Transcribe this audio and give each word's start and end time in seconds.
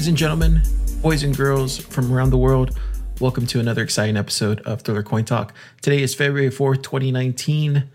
Ladies 0.00 0.08
and 0.08 0.16
gentlemen, 0.16 0.62
boys 1.02 1.22
and 1.22 1.36
girls 1.36 1.76
from 1.76 2.10
around 2.10 2.30
the 2.30 2.38
world. 2.38 2.74
Welcome 3.20 3.46
to 3.48 3.60
another 3.60 3.82
exciting 3.82 4.16
episode 4.16 4.62
of 4.62 4.80
Thriller 4.80 5.02
Coin 5.02 5.26
Talk. 5.26 5.52
Today 5.82 6.00
is 6.00 6.14
February 6.14 6.48
4th, 6.48 6.82
2019. 6.82 7.86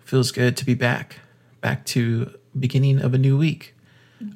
Feels 0.00 0.32
good 0.32 0.56
to 0.56 0.64
be 0.64 0.74
back, 0.74 1.20
back 1.60 1.84
to 1.84 2.36
beginning 2.58 3.00
of 3.00 3.14
a 3.14 3.18
new 3.18 3.38
week. 3.38 3.76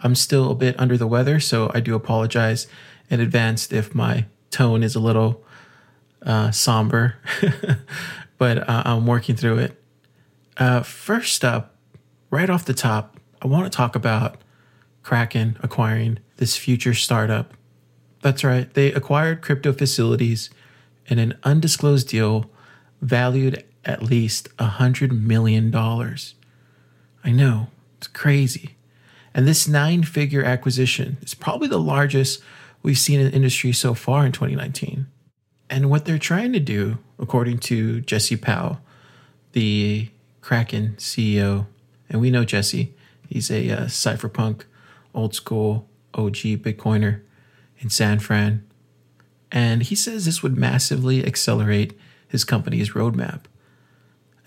I'm 0.02 0.14
still 0.14 0.52
a 0.52 0.54
bit 0.54 0.78
under 0.78 0.96
the 0.96 1.08
weather, 1.08 1.40
so 1.40 1.68
I 1.74 1.80
do 1.80 1.96
apologize 1.96 2.68
in 3.10 3.18
advance 3.18 3.72
if 3.72 3.92
my 3.92 4.26
tone 4.52 4.84
is 4.84 4.94
a 4.94 5.00
little 5.00 5.42
uh, 6.22 6.52
somber, 6.52 7.16
but 8.38 8.58
uh, 8.68 8.82
I'm 8.86 9.04
working 9.04 9.34
through 9.34 9.58
it. 9.58 9.82
Uh, 10.56 10.82
first 10.84 11.44
up, 11.44 11.74
right 12.30 12.48
off 12.48 12.66
the 12.66 12.72
top, 12.72 13.16
I 13.42 13.48
want 13.48 13.64
to 13.64 13.76
talk 13.76 13.96
about 13.96 14.40
Kraken 15.02 15.58
acquiring 15.62 16.18
this 16.36 16.56
future 16.56 16.94
startup. 16.94 17.54
That's 18.22 18.44
right, 18.44 18.72
they 18.74 18.92
acquired 18.92 19.42
Crypto 19.42 19.72
Facilities 19.72 20.50
in 21.06 21.18
an 21.18 21.38
undisclosed 21.42 22.08
deal 22.08 22.50
valued 23.00 23.64
at 23.84 24.02
least 24.02 24.54
$100 24.58 25.10
million. 25.10 25.74
I 25.74 27.30
know, 27.30 27.68
it's 27.98 28.06
crazy. 28.06 28.76
And 29.34 29.46
this 29.46 29.68
nine 29.68 30.02
figure 30.02 30.44
acquisition 30.44 31.18
is 31.22 31.34
probably 31.34 31.68
the 31.68 31.78
largest 31.78 32.42
we've 32.82 32.98
seen 32.98 33.20
in 33.20 33.26
the 33.26 33.36
industry 33.36 33.72
so 33.72 33.94
far 33.94 34.26
in 34.26 34.32
2019. 34.32 35.06
And 35.68 35.88
what 35.88 36.04
they're 36.04 36.18
trying 36.18 36.52
to 36.52 36.60
do, 36.60 36.98
according 37.18 37.58
to 37.58 38.00
Jesse 38.00 38.36
Powell, 38.36 38.80
the 39.52 40.10
Kraken 40.40 40.94
CEO, 40.98 41.66
and 42.08 42.20
we 42.20 42.30
know 42.30 42.44
Jesse, 42.44 42.94
he's 43.28 43.50
a 43.50 43.70
uh, 43.70 43.84
cypherpunk, 43.84 44.64
old 45.14 45.34
school 45.34 45.88
OG 46.14 46.34
Bitcoiner 46.62 47.22
in 47.78 47.90
San 47.90 48.18
Fran. 48.18 48.66
And 49.52 49.82
he 49.82 49.94
says 49.94 50.24
this 50.24 50.42
would 50.42 50.56
massively 50.56 51.24
accelerate 51.24 51.98
his 52.28 52.44
company's 52.44 52.90
roadmap, 52.90 53.42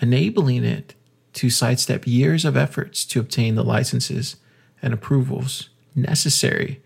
enabling 0.02 0.64
it 0.64 0.96
to 1.34 1.50
sidestep 1.50 2.08
years 2.08 2.46
of 2.46 2.56
efforts 2.56 3.04
to 3.06 3.20
obtain 3.20 3.56
the 3.56 3.64
licenses 3.64 4.38
and 4.82 4.94
approvals 4.94 5.70
necessary 5.96 6.82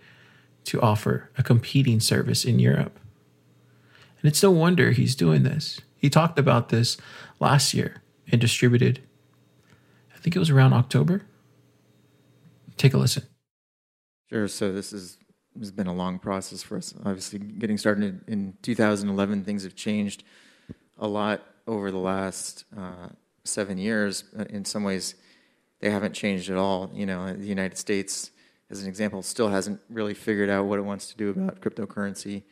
to 0.63 0.81
offer 0.81 1.29
a 1.37 1.43
competing 1.43 1.99
service 1.99 2.43
in 2.43 2.59
Europe. 2.59 2.99
And 4.21 4.29
it's 4.29 4.43
no 4.43 4.51
wonder 4.51 4.91
he's 4.91 5.15
doing 5.15 5.43
this. 5.43 5.79
He 5.97 6.09
talked 6.09 6.39
about 6.39 6.69
this 6.69 6.97
last 7.39 7.73
year 7.73 8.01
and 8.31 8.41
distributed, 8.41 9.01
I 10.15 10.19
think 10.19 10.35
it 10.35 10.39
was 10.39 10.49
around 10.49 10.73
October. 10.73 11.23
Take 12.77 12.93
a 12.93 12.97
listen. 12.97 13.23
Sure. 14.29 14.47
So 14.47 14.71
this 14.71 14.93
is 14.93 15.17
has 15.57 15.71
been 15.71 15.87
a 15.87 15.93
long 15.93 16.19
process 16.19 16.61
for 16.61 16.77
us. 16.77 16.93
Obviously, 17.03 17.39
getting 17.39 17.77
started 17.77 18.21
in 18.27 18.55
2011, 18.61 19.43
things 19.43 19.63
have 19.63 19.75
changed 19.75 20.23
a 20.99 21.07
lot 21.07 21.43
over 21.65 21.91
the 21.91 21.97
last 21.97 22.65
uh, 22.77 23.09
seven 23.43 23.77
years. 23.77 24.23
In 24.49 24.65
some 24.65 24.83
ways, 24.83 25.15
they 25.79 25.89
haven't 25.89 26.13
changed 26.13 26.49
at 26.49 26.57
all. 26.57 26.91
You 26.93 27.05
know, 27.05 27.33
the 27.33 27.45
United 27.45 27.77
States, 27.77 28.31
as 28.69 28.81
an 28.81 28.87
example, 28.87 29.21
still 29.21 29.49
hasn't 29.49 29.79
really 29.89 30.13
figured 30.13 30.49
out 30.49 30.65
what 30.65 30.79
it 30.79 30.83
wants 30.83 31.07
to 31.07 31.17
do 31.17 31.29
about 31.29 31.61
cryptocurrency. 31.61 32.43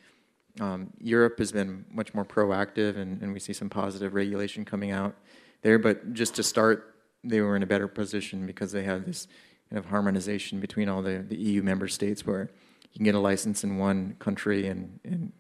Um, 0.60 0.92
Europe 1.00 1.38
has 1.40 1.52
been 1.52 1.86
much 1.92 2.14
more 2.14 2.26
proactive, 2.26 2.98
and, 2.98 3.22
and 3.22 3.34
we 3.34 3.40
see 3.40 3.54
some 3.54 3.70
positive 3.70 4.14
regulation 4.14 4.64
coming 4.64 4.92
out 4.92 5.16
there. 5.62 5.78
But 5.78 6.14
just 6.14 6.36
to 6.36 6.44
start, 6.44 6.96
they 7.24 7.42
were 7.42 7.56
in 7.56 7.64
a 7.64 7.68
better 7.68 7.88
position 7.88 8.46
because 8.46 8.72
they 8.72 8.84
have 8.84 9.06
this 9.06 9.28
kind 9.76 9.84
of 9.84 9.92
harmonization 9.92 10.62
between 10.62 10.88
all 10.88 11.02
the, 11.02 11.26
the 11.28 11.36
EU 11.36 11.62
member 11.62 11.90
states 11.90 12.26
where 12.26 12.50
you 12.94 12.96
can 12.96 13.04
get 13.04 13.14
a 13.14 13.20
license 13.20 13.66
in 13.66 13.78
one 13.78 14.16
country 14.20 14.68
and, 14.68 15.02
and 15.04 15.34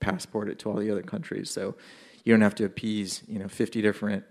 passport 0.00 0.48
it 0.48 0.58
to 0.58 0.70
all 0.70 0.76
the 0.76 0.90
other 0.90 1.02
countries. 1.02 1.50
So 1.50 1.74
you 2.24 2.32
don't 2.32 2.40
have 2.40 2.54
to 2.54 2.64
appease, 2.64 3.22
you 3.28 3.38
know, 3.38 3.48
50 3.48 3.82
different 3.82 4.24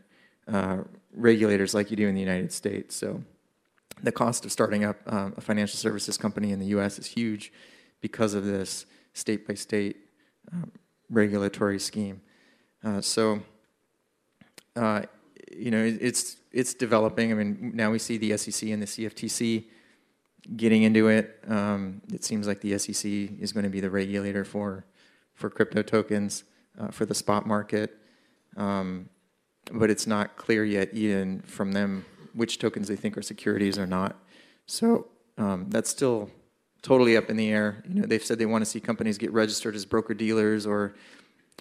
uh, 0.51 0.77
regulators 1.13 1.75
like 1.75 1.91
you 1.91 1.95
do 1.95 2.07
in 2.07 2.15
the 2.15 2.21
United 2.21 2.51
States. 2.51 2.95
So 2.95 3.23
the 4.01 4.11
cost 4.11 4.45
of 4.45 4.51
starting 4.51 4.83
up 4.83 4.97
um, 5.05 5.35
a 5.37 5.41
financial 5.41 5.77
services 5.77 6.17
company 6.17 6.51
in 6.51 6.57
the 6.57 6.67
U.S. 6.77 6.97
is 6.97 7.05
huge 7.05 7.53
because 8.01 8.33
of 8.33 8.43
this 8.43 8.87
state 9.13 9.47
by 9.47 9.53
state 9.53 9.97
um, 10.51 10.71
regulatory 11.11 11.77
scheme. 11.77 12.19
Uh, 12.83 12.99
so, 12.99 13.43
uh, 14.75 15.03
you 15.55 15.71
know, 15.71 15.83
it's 15.83 16.37
it's 16.51 16.73
developing. 16.73 17.31
I 17.31 17.35
mean, 17.35 17.71
now 17.73 17.91
we 17.91 17.99
see 17.99 18.17
the 18.17 18.37
SEC 18.37 18.69
and 18.69 18.81
the 18.81 18.87
CFTC 18.87 19.65
getting 20.55 20.83
into 20.83 21.07
it. 21.07 21.39
Um, 21.47 22.01
it 22.13 22.23
seems 22.23 22.47
like 22.47 22.61
the 22.61 22.77
SEC 22.77 23.05
is 23.05 23.51
going 23.51 23.63
to 23.63 23.69
be 23.69 23.79
the 23.79 23.89
regulator 23.89 24.43
for 24.43 24.85
for 25.33 25.49
crypto 25.49 25.81
tokens 25.81 26.43
uh, 26.79 26.89
for 26.89 27.05
the 27.05 27.15
spot 27.15 27.47
market. 27.47 27.97
Um, 28.57 29.09
but 29.71 29.89
it's 29.89 30.07
not 30.07 30.35
clear 30.35 30.65
yet, 30.65 30.93
even 30.93 31.41
from 31.41 31.71
them, 31.71 32.05
which 32.33 32.59
tokens 32.59 32.87
they 32.87 32.95
think 32.95 33.17
are 33.17 33.21
securities 33.21 33.77
or 33.77 33.87
not. 33.87 34.15
So 34.65 35.07
um, 35.37 35.67
that's 35.69 35.89
still 35.89 36.29
totally 36.81 37.15
up 37.15 37.29
in 37.29 37.37
the 37.37 37.49
air. 37.49 37.83
You 37.87 38.01
know, 38.01 38.07
they've 38.07 38.23
said 38.23 38.39
they 38.39 38.45
want 38.45 38.63
to 38.63 38.69
see 38.69 38.79
companies 38.79 39.17
get 39.17 39.31
registered 39.31 39.75
as 39.75 39.85
broker 39.85 40.13
dealers 40.13 40.65
or 40.65 40.95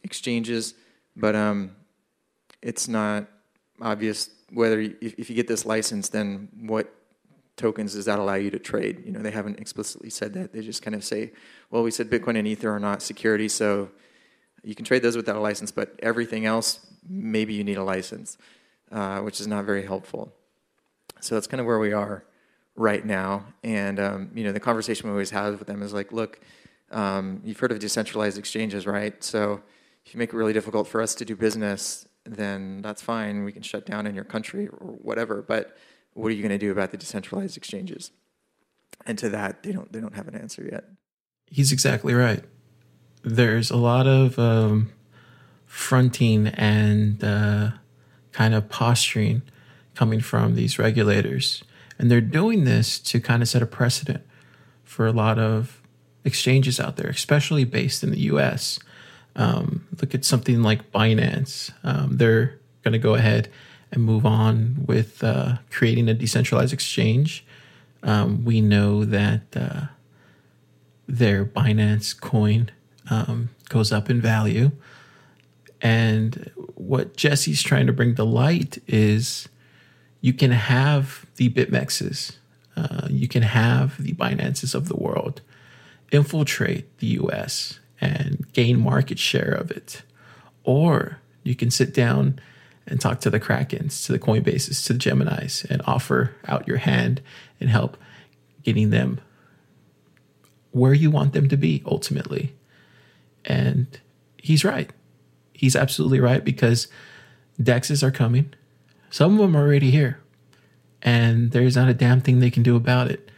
exchanges, 0.02 0.74
but 1.14 1.34
um, 1.34 1.76
it's 2.62 2.88
not 2.88 3.28
obvious 3.80 4.30
whether 4.52 4.80
if, 4.80 5.14
if 5.18 5.30
you 5.30 5.36
get 5.36 5.46
this 5.46 5.64
license, 5.64 6.08
then 6.08 6.48
what 6.60 6.92
tokens 7.56 7.94
does 7.94 8.06
that 8.06 8.18
allow 8.18 8.34
you 8.34 8.50
to 8.50 8.58
trade? 8.58 9.02
You 9.04 9.12
know, 9.12 9.20
they 9.20 9.30
haven't 9.30 9.60
explicitly 9.60 10.10
said 10.10 10.34
that. 10.34 10.52
They 10.52 10.62
just 10.62 10.82
kind 10.82 10.94
of 10.94 11.04
say, 11.04 11.32
well, 11.70 11.82
we 11.82 11.90
said 11.90 12.10
Bitcoin 12.10 12.38
and 12.38 12.46
Ether 12.46 12.70
are 12.70 12.80
not 12.80 13.02
securities, 13.02 13.52
so 13.52 13.90
you 14.62 14.74
can 14.74 14.84
trade 14.84 15.02
those 15.02 15.16
without 15.16 15.36
a 15.36 15.40
license, 15.40 15.70
but 15.70 15.94
everything 16.00 16.46
else, 16.46 16.86
maybe 17.08 17.54
you 17.54 17.64
need 17.64 17.76
a 17.76 17.84
license, 17.84 18.38
uh, 18.90 19.20
which 19.20 19.40
is 19.40 19.46
not 19.46 19.64
very 19.64 19.84
helpful. 19.84 20.32
So 21.20 21.34
that's 21.34 21.46
kind 21.46 21.60
of 21.60 21.66
where 21.66 21.78
we 21.78 21.92
are 21.92 22.24
right 22.76 23.04
now. 23.04 23.44
And 23.62 24.00
um, 24.00 24.30
you 24.34 24.44
know, 24.44 24.52
the 24.52 24.60
conversation 24.60 25.08
we 25.08 25.12
always 25.12 25.30
have 25.30 25.58
with 25.58 25.68
them 25.68 25.82
is 25.82 25.92
like, 25.92 26.12
look, 26.12 26.40
um, 26.90 27.40
you've 27.44 27.58
heard 27.58 27.72
of 27.72 27.78
decentralized 27.78 28.38
exchanges, 28.38 28.86
right? 28.86 29.22
So 29.22 29.62
if 30.04 30.14
you 30.14 30.18
make 30.18 30.32
it 30.32 30.36
really 30.36 30.52
difficult 30.52 30.88
for 30.88 31.00
us 31.00 31.14
to 31.16 31.24
do 31.24 31.36
business, 31.36 32.06
then 32.24 32.82
that's 32.82 33.02
fine. 33.02 33.44
We 33.44 33.52
can 33.52 33.62
shut 33.62 33.86
down 33.86 34.06
in 34.06 34.14
your 34.14 34.24
country 34.24 34.68
or 34.68 34.78
whatever. 34.78 35.42
But 35.42 35.76
what 36.12 36.28
are 36.28 36.34
you 36.34 36.42
going 36.42 36.50
to 36.50 36.58
do 36.58 36.70
about 36.70 36.90
the 36.90 36.96
decentralized 36.96 37.56
exchanges? 37.56 38.10
And 39.06 39.16
to 39.18 39.28
that, 39.30 39.62
they 39.62 39.72
don't 39.72 39.90
they 39.92 40.00
don't 40.00 40.14
have 40.14 40.28
an 40.28 40.34
answer 40.34 40.68
yet. 40.70 40.84
He's 41.46 41.72
exactly 41.72 42.14
right 42.14 42.44
there's 43.22 43.70
a 43.70 43.76
lot 43.76 44.06
of 44.06 44.38
um, 44.38 44.90
fronting 45.66 46.48
and 46.48 47.22
uh, 47.22 47.70
kind 48.32 48.54
of 48.54 48.68
posturing 48.68 49.42
coming 49.94 50.20
from 50.20 50.54
these 50.54 50.78
regulators. 50.78 51.62
And 51.98 52.10
they're 52.10 52.20
doing 52.20 52.64
this 52.64 52.98
to 53.00 53.20
kind 53.20 53.42
of 53.42 53.48
set 53.48 53.62
a 53.62 53.66
precedent 53.66 54.24
for 54.82 55.06
a 55.06 55.12
lot 55.12 55.38
of 55.38 55.82
exchanges 56.24 56.80
out 56.80 56.96
there, 56.96 57.10
especially 57.10 57.64
based 57.64 58.02
in 58.02 58.10
the 58.10 58.20
US. 58.20 58.78
Um, 59.36 59.86
look 60.00 60.14
at 60.14 60.24
something 60.24 60.62
like 60.62 60.90
Binance. 60.92 61.72
Um, 61.84 62.16
they're 62.16 62.58
going 62.82 62.92
to 62.92 62.98
go 62.98 63.14
ahead 63.14 63.48
and 63.92 64.02
move 64.02 64.24
on 64.24 64.84
with 64.86 65.22
uh, 65.24 65.56
creating 65.70 66.08
a 66.08 66.14
decentralized 66.14 66.72
exchange. 66.72 67.44
Um, 68.02 68.44
we 68.44 68.60
know 68.60 69.04
that 69.04 69.42
uh, 69.54 69.86
their 71.06 71.44
Binance 71.44 72.18
coin 72.18 72.70
um, 73.08 73.50
goes 73.68 73.92
up 73.92 74.08
in 74.08 74.20
value. 74.20 74.70
And 75.82 76.50
what 76.74 77.16
Jesse's 77.16 77.62
trying 77.62 77.86
to 77.86 77.92
bring 77.92 78.14
to 78.14 78.24
light 78.24 78.78
is 78.86 79.48
you 80.20 80.32
can 80.32 80.50
have 80.50 81.26
the 81.36 81.48
BitMEXs, 81.48 82.36
uh, 82.76 83.08
you 83.08 83.28
can 83.28 83.42
have 83.42 84.02
the 84.02 84.12
Binances 84.12 84.74
of 84.74 84.88
the 84.88 84.96
world 84.96 85.40
infiltrate 86.12 86.98
the 86.98 87.06
US 87.06 87.78
and 88.00 88.46
gain 88.52 88.80
market 88.80 89.18
share 89.18 89.52
of 89.52 89.70
it. 89.70 90.02
Or 90.64 91.18
you 91.42 91.54
can 91.54 91.70
sit 91.70 91.94
down 91.94 92.40
and 92.86 93.00
talk 93.00 93.20
to 93.20 93.30
the 93.30 93.40
Krakens, 93.40 94.04
to 94.06 94.12
the 94.12 94.18
Coinbases, 94.18 94.84
to 94.86 94.92
the 94.92 94.98
Geminis, 94.98 95.64
and 95.70 95.82
offer 95.86 96.34
out 96.46 96.66
your 96.66 96.78
hand 96.78 97.20
and 97.60 97.70
help 97.70 97.96
getting 98.62 98.90
them 98.90 99.20
where 100.72 100.94
you 100.94 101.10
want 101.10 101.32
them 101.32 101.48
to 101.48 101.56
be 101.56 101.82
ultimately. 101.86 102.54
And 103.44 103.86
he's 104.36 104.64
right. 104.64 104.90
He's 105.52 105.76
absolutely 105.76 106.20
right 106.20 106.44
because 106.44 106.88
dexes 107.60 108.02
are 108.02 108.10
coming. 108.10 108.54
Some 109.10 109.34
of 109.34 109.38
them 109.38 109.56
are 109.56 109.60
already 109.60 109.90
here. 109.90 110.20
And 111.02 111.50
there's 111.52 111.76
not 111.76 111.88
a 111.88 111.94
damn 111.94 112.20
thing 112.20 112.40
they 112.40 112.50
can 112.50 112.62
do 112.62 112.76
about 112.76 113.10
it. 113.10 113.30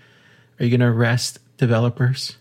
Are 0.58 0.64
you 0.64 0.70
going 0.76 0.80
to 0.80 0.96
arrest 0.96 1.38
developers 1.56 2.36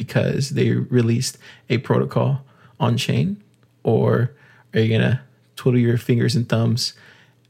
because 0.00 0.50
they 0.50 0.70
released 0.70 1.36
a 1.68 1.78
protocol 1.78 2.42
on 2.80 2.96
chain? 2.96 3.42
Or 3.82 4.32
are 4.72 4.80
you 4.80 4.88
going 4.88 5.00
to 5.02 5.20
twiddle 5.56 5.80
your 5.80 5.98
fingers 5.98 6.34
and 6.34 6.48
thumbs 6.48 6.94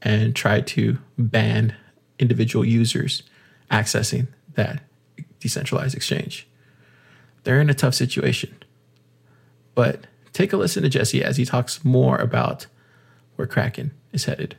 and 0.01 0.35
try 0.35 0.61
to 0.61 0.97
ban 1.17 1.75
individual 2.19 2.65
users 2.65 3.23
accessing 3.71 4.27
that 4.55 4.83
decentralized 5.39 5.95
exchange? 5.95 6.47
they're 7.43 7.61
in 7.61 7.69
a 7.69 7.73
tough 7.73 7.93
situation. 7.93 8.55
But 9.75 10.05
take 10.33 10.53
a 10.53 10.57
listen 10.57 10.83
to 10.83 10.89
Jesse 10.89 11.23
as 11.23 11.37
he 11.37 11.45
talks 11.45 11.83
more 11.83 12.17
about 12.17 12.67
where 13.35 13.47
Kraken 13.47 13.91
is 14.11 14.25
headed. 14.25 14.55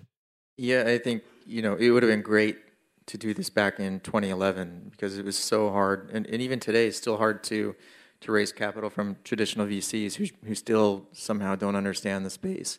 Yeah, 0.57 0.85
I 0.87 0.99
think, 0.99 1.23
you 1.47 1.63
know, 1.63 1.75
it 1.75 1.91
would 1.91 2.03
have 2.03 2.11
been 2.11 2.23
great 2.23 2.59
to 3.07 3.19
do 3.19 3.35
this 3.35 3.51
back 3.51 3.81
in 3.81 4.01
2011 4.01 4.89
because 4.91 5.19
it 5.19 5.25
was 5.25 5.37
so 5.37 5.71
hard. 5.71 6.11
And, 6.13 6.27
and 6.27 6.41
even 6.41 6.61
today, 6.61 6.87
it's 6.87 6.97
still 6.97 7.17
hard 7.17 7.43
to, 7.45 7.75
to 8.21 8.33
raise 8.33 8.53
capital 8.53 8.91
from 8.91 9.17
traditional 9.25 9.67
VCs 9.67 10.15
who, 10.15 10.27
who 10.47 10.55
still 10.55 11.07
somehow 11.13 11.57
don't 11.57 11.77
understand 11.77 12.25
the 12.25 12.31
space. 12.31 12.79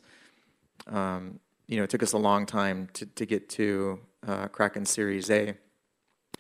Um, 0.88 1.40
you 1.68 1.78
know, 1.78 1.84
it 1.84 1.90
took 1.90 2.04
us 2.04 2.14
a 2.14 2.18
long 2.18 2.46
time 2.46 2.90
to, 2.94 3.06
to 3.06 3.26
get 3.26 3.50
to 3.50 4.00
uh, 4.28 4.48
Kraken 4.48 4.86
Series 4.86 5.30
A. 5.30 5.56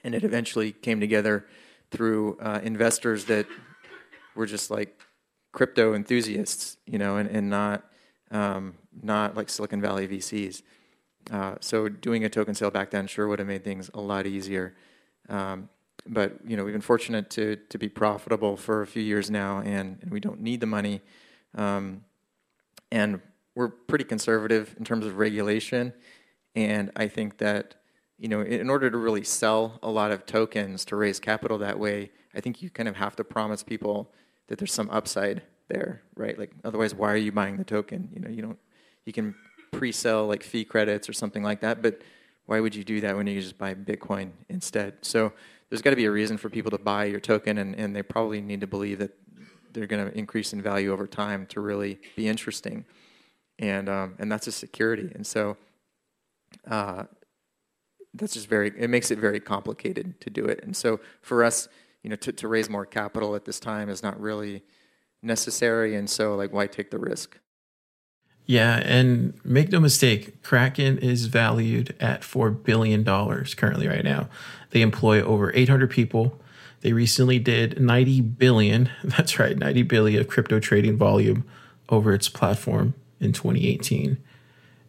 And 0.03 0.15
it 0.15 0.23
eventually 0.23 0.71
came 0.71 0.99
together 0.99 1.45
through 1.91 2.37
uh, 2.39 2.59
investors 2.63 3.25
that 3.25 3.45
were 4.35 4.45
just 4.45 4.69
like 4.71 4.99
crypto 5.51 5.93
enthusiasts, 5.93 6.77
you 6.85 6.97
know, 6.97 7.17
and, 7.17 7.29
and 7.29 7.49
not, 7.49 7.85
um, 8.31 8.73
not 9.01 9.35
like 9.35 9.49
Silicon 9.49 9.79
Valley 9.81 10.07
VCs. 10.07 10.61
Uh, 11.31 11.55
so 11.59 11.87
doing 11.87 12.23
a 12.23 12.29
token 12.29 12.53
sale 12.53 12.71
back 12.71 12.91
then 12.91 13.07
sure 13.07 13.27
would 13.27 13.39
have 13.39 13.47
made 13.47 13.63
things 13.63 13.89
a 13.93 14.01
lot 14.01 14.25
easier. 14.25 14.75
Um, 15.29 15.69
but 16.05 16.37
you 16.45 16.57
know 16.57 16.65
we've 16.65 16.73
been 16.73 16.81
fortunate 16.81 17.29
to 17.31 17.55
to 17.69 17.77
be 17.77 17.89
profitable 17.89 18.57
for 18.57 18.81
a 18.81 18.87
few 18.87 19.01
years 19.01 19.31
now, 19.31 19.59
and, 19.59 19.99
and 20.01 20.11
we 20.11 20.19
don't 20.19 20.41
need 20.41 20.59
the 20.59 20.65
money. 20.65 21.01
Um, 21.55 22.03
and 22.91 23.21
we're 23.55 23.69
pretty 23.69 24.03
conservative 24.03 24.75
in 24.77 24.83
terms 24.83 25.05
of 25.05 25.17
regulation, 25.17 25.93
and 26.55 26.91
I 26.95 27.07
think 27.07 27.37
that 27.37 27.75
you 28.17 28.27
know 28.27 28.41
in 28.41 28.69
order 28.69 28.89
to 28.89 28.97
really 28.97 29.23
sell 29.23 29.79
a 29.81 29.89
lot 29.89 30.11
of 30.11 30.25
tokens 30.25 30.83
to 30.85 30.95
raise 30.95 31.19
capital 31.19 31.57
that 31.59 31.79
way, 31.79 32.11
I 32.35 32.41
think 32.41 32.61
you 32.61 32.69
kind 32.69 32.89
of 32.89 32.97
have 32.97 33.15
to 33.17 33.23
promise 33.23 33.63
people 33.63 34.11
that 34.47 34.57
there's 34.57 34.73
some 34.73 34.89
upside 34.89 35.41
there, 35.69 36.01
right? 36.15 36.37
Like 36.37 36.51
otherwise, 36.63 36.93
why 36.93 37.11
are 37.13 37.17
you 37.17 37.31
buying 37.31 37.57
the 37.57 37.63
token? 37.63 38.09
You 38.13 38.19
know, 38.19 38.29
you 38.29 38.41
don't 38.41 38.59
you 39.05 39.13
can 39.13 39.35
pre-sell 39.73 40.27
like 40.27 40.43
fee 40.43 40.63
credits 40.63 41.09
or 41.09 41.13
something 41.13 41.43
like 41.43 41.61
that. 41.61 41.81
But 41.81 42.01
why 42.45 42.59
would 42.59 42.75
you 42.75 42.83
do 42.83 43.01
that 43.01 43.15
when 43.15 43.27
you 43.27 43.41
just 43.41 43.57
buy 43.57 43.73
Bitcoin 43.73 44.31
instead? 44.49 44.95
So 45.01 45.33
there's 45.69 45.81
got 45.81 45.89
to 45.89 45.95
be 45.95 46.05
a 46.05 46.11
reason 46.11 46.37
for 46.37 46.49
people 46.49 46.71
to 46.71 46.77
buy 46.77 47.05
your 47.05 47.19
token, 47.19 47.57
and, 47.57 47.75
and 47.75 47.95
they 47.95 48.03
probably 48.03 48.41
need 48.41 48.61
to 48.61 48.67
believe 48.67 48.99
that 48.99 49.11
they're 49.71 49.87
going 49.87 50.07
to 50.07 50.17
increase 50.17 50.53
in 50.53 50.61
value 50.61 50.91
over 50.91 51.07
time 51.07 51.45
to 51.47 51.59
really 51.59 51.99
be 52.15 52.27
interesting. 52.27 52.85
And 53.59 53.89
um, 53.89 54.15
and 54.19 54.31
that's 54.31 54.47
a 54.47 54.51
security. 54.51 55.11
And 55.13 55.25
so 55.25 55.57
uh, 56.69 57.03
that's 58.13 58.33
just 58.33 58.47
very 58.47 58.71
it 58.77 58.89
makes 58.89 59.11
it 59.11 59.19
very 59.19 59.39
complicated 59.39 60.19
to 60.21 60.29
do 60.29 60.45
it. 60.45 60.63
And 60.63 60.75
so 60.75 60.99
for 61.21 61.43
us, 61.43 61.67
you 62.03 62.09
know, 62.09 62.15
to, 62.17 62.31
to 62.31 62.47
raise 62.47 62.69
more 62.69 62.85
capital 62.85 63.35
at 63.35 63.45
this 63.45 63.59
time 63.59 63.89
is 63.89 64.03
not 64.03 64.19
really 64.19 64.63
necessary. 65.21 65.95
And 65.95 66.09
so 66.09 66.35
like 66.35 66.51
why 66.51 66.67
take 66.67 66.91
the 66.91 66.99
risk? 66.99 67.39
Yeah, 68.45 68.81
and 68.83 69.33
make 69.45 69.71
no 69.71 69.79
mistake, 69.79 70.41
Kraken 70.43 70.97
is 70.97 71.27
valued 71.27 71.95
at 71.99 72.21
$4 72.21 72.63
billion 72.63 73.05
currently 73.05 73.87
right 73.87 74.03
now. 74.03 74.27
They 74.71 74.81
employ 74.81 75.21
over 75.21 75.53
800 75.55 75.89
people. 75.89 76.39
They 76.81 76.91
recently 76.91 77.39
did 77.39 77.79
90 77.79 78.21
billion, 78.21 78.89
that's 79.03 79.39
right, 79.39 79.57
90 79.57 79.83
billion 79.83 80.19
of 80.19 80.27
crypto 80.27 80.59
trading 80.59 80.97
volume 80.97 81.45
over 81.89 82.13
its 82.13 82.27
platform 82.27 82.95
in 83.19 83.31
2018. 83.31 84.17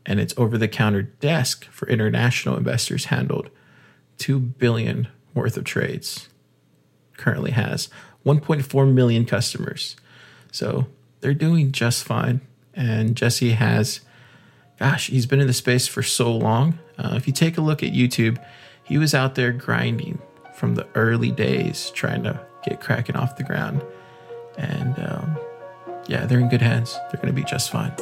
And 0.06 0.20
its 0.20 0.34
over 0.36 0.58
the 0.58 0.68
counter 0.68 1.02
desk 1.02 1.66
for 1.66 1.88
international 1.88 2.56
investors 2.56 3.06
handled 3.06 3.50
2 4.18 4.38
billion 4.38 5.08
worth 5.32 5.56
of 5.56 5.64
trades. 5.64 6.28
Currently 7.16 7.52
has 7.52 7.88
1.4 8.26 8.92
million 8.92 9.24
customers. 9.24 9.96
So 10.50 10.88
they're 11.20 11.34
doing 11.34 11.72
just 11.72 12.04
fine 12.04 12.40
and 12.76 13.16
Jesse 13.16 13.52
has, 13.52 14.00
gosh, 14.78 15.08
he's 15.08 15.26
been 15.26 15.40
in 15.40 15.46
the 15.46 15.52
space 15.52 15.86
for 15.86 16.02
so 16.02 16.34
long. 16.34 16.78
Uh, 16.98 17.14
if 17.16 17.26
you 17.26 17.32
take 17.32 17.58
a 17.58 17.60
look 17.60 17.82
at 17.82 17.92
YouTube, 17.92 18.42
he 18.82 18.98
was 18.98 19.14
out 19.14 19.34
there 19.34 19.52
grinding 19.52 20.20
from 20.54 20.74
the 20.74 20.86
early 20.94 21.30
days, 21.30 21.90
trying 21.90 22.22
to 22.24 22.40
get 22.64 22.80
Kraken 22.80 23.16
off 23.16 23.36
the 23.36 23.42
ground. 23.42 23.82
And 24.56 24.94
um, 24.98 25.38
yeah, 26.06 26.26
they're 26.26 26.40
in 26.40 26.48
good 26.48 26.62
hands. 26.62 26.98
They're 27.10 27.20
going 27.20 27.34
to 27.34 27.40
be 27.40 27.44
just 27.44 27.70
fine. 27.70 27.92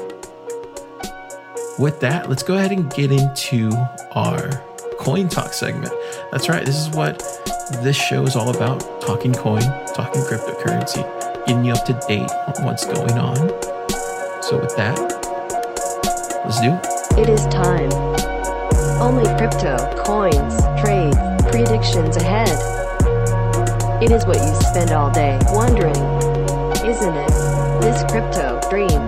With 1.78 2.00
that, 2.00 2.28
let's 2.28 2.42
go 2.42 2.56
ahead 2.56 2.70
and 2.70 2.92
get 2.92 3.10
into 3.10 3.72
our 4.14 4.50
coin 4.98 5.28
talk 5.28 5.54
segment. 5.54 5.92
That's 6.30 6.48
right, 6.48 6.64
this 6.64 6.76
is 6.76 6.90
what 6.90 7.18
this 7.82 7.96
show 7.96 8.24
is 8.24 8.36
all 8.36 8.54
about 8.54 9.00
talking 9.00 9.32
coin, 9.32 9.62
talking 9.94 10.20
cryptocurrency, 10.22 11.02
getting 11.46 11.64
you 11.64 11.72
up 11.72 11.84
to 11.86 11.98
date 12.06 12.30
on 12.30 12.64
what's 12.64 12.84
going 12.84 13.18
on 13.18 13.71
so 14.42 14.58
with 14.58 14.74
that, 14.76 14.98
let's 16.44 16.60
do 16.60 16.72
it. 16.72 17.18
It 17.18 17.28
is 17.28 17.46
time. 17.46 17.92
Only 19.00 19.24
crypto, 19.36 19.76
coins, 20.02 20.60
trades, 20.82 21.16
predictions 21.48 22.16
ahead. 22.16 22.50
It 24.02 24.10
is 24.10 24.26
what 24.26 24.36
you 24.36 24.54
spend 24.66 24.90
all 24.90 25.10
day 25.10 25.38
wondering, 25.50 25.94
isn't 26.84 27.14
it? 27.14 27.30
This 27.80 28.02
crypto 28.10 28.58
dream. 28.68 29.00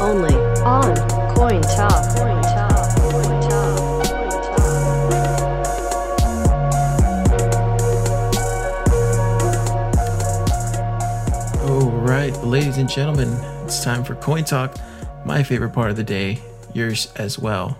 Only 0.00 0.34
on 0.64 0.96
Coin 1.36 1.62
Talk. 1.62 2.33
Ladies 12.54 12.78
and 12.78 12.88
gentlemen, 12.88 13.28
it's 13.64 13.82
time 13.82 14.04
for 14.04 14.14
Coin 14.14 14.44
Talk, 14.44 14.76
my 15.26 15.42
favorite 15.42 15.72
part 15.72 15.90
of 15.90 15.96
the 15.96 16.04
day, 16.04 16.40
yours 16.72 17.12
as 17.16 17.36
well. 17.36 17.76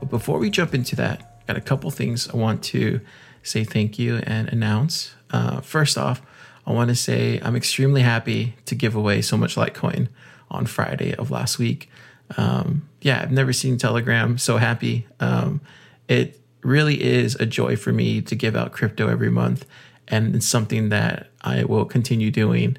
But 0.00 0.10
before 0.10 0.40
we 0.40 0.50
jump 0.50 0.74
into 0.74 0.96
that, 0.96 1.46
got 1.46 1.56
a 1.56 1.60
couple 1.60 1.88
things 1.92 2.28
I 2.28 2.36
want 2.36 2.64
to 2.64 3.00
say 3.44 3.62
thank 3.62 3.96
you 3.96 4.16
and 4.24 4.48
announce. 4.48 5.14
Uh, 5.30 5.60
first 5.60 5.96
off, 5.96 6.20
I 6.66 6.72
want 6.72 6.88
to 6.88 6.96
say 6.96 7.38
I'm 7.44 7.54
extremely 7.54 8.02
happy 8.02 8.56
to 8.64 8.74
give 8.74 8.96
away 8.96 9.22
so 9.22 9.36
much 9.36 9.54
Litecoin 9.54 10.08
on 10.50 10.66
Friday 10.66 11.14
of 11.14 11.30
last 11.30 11.60
week. 11.60 11.88
Um, 12.36 12.88
yeah, 13.00 13.20
I've 13.22 13.30
never 13.30 13.52
seen 13.52 13.78
Telegram 13.78 14.36
so 14.36 14.56
happy. 14.56 15.06
Um, 15.20 15.60
it 16.08 16.40
really 16.64 17.00
is 17.00 17.36
a 17.36 17.46
joy 17.46 17.76
for 17.76 17.92
me 17.92 18.20
to 18.22 18.34
give 18.34 18.56
out 18.56 18.72
crypto 18.72 19.06
every 19.06 19.30
month, 19.30 19.64
and 20.08 20.34
it's 20.34 20.48
something 20.48 20.88
that 20.88 21.28
I 21.40 21.62
will 21.62 21.84
continue 21.84 22.32
doing 22.32 22.78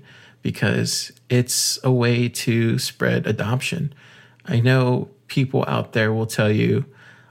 because 0.49 1.11
it's 1.29 1.77
a 1.83 1.91
way 1.91 2.27
to 2.27 2.79
spread 2.79 3.27
adoption. 3.27 3.93
I 4.47 4.59
know 4.59 5.09
people 5.27 5.63
out 5.67 5.93
there 5.93 6.11
will 6.11 6.25
tell 6.25 6.49
you, 6.49 6.85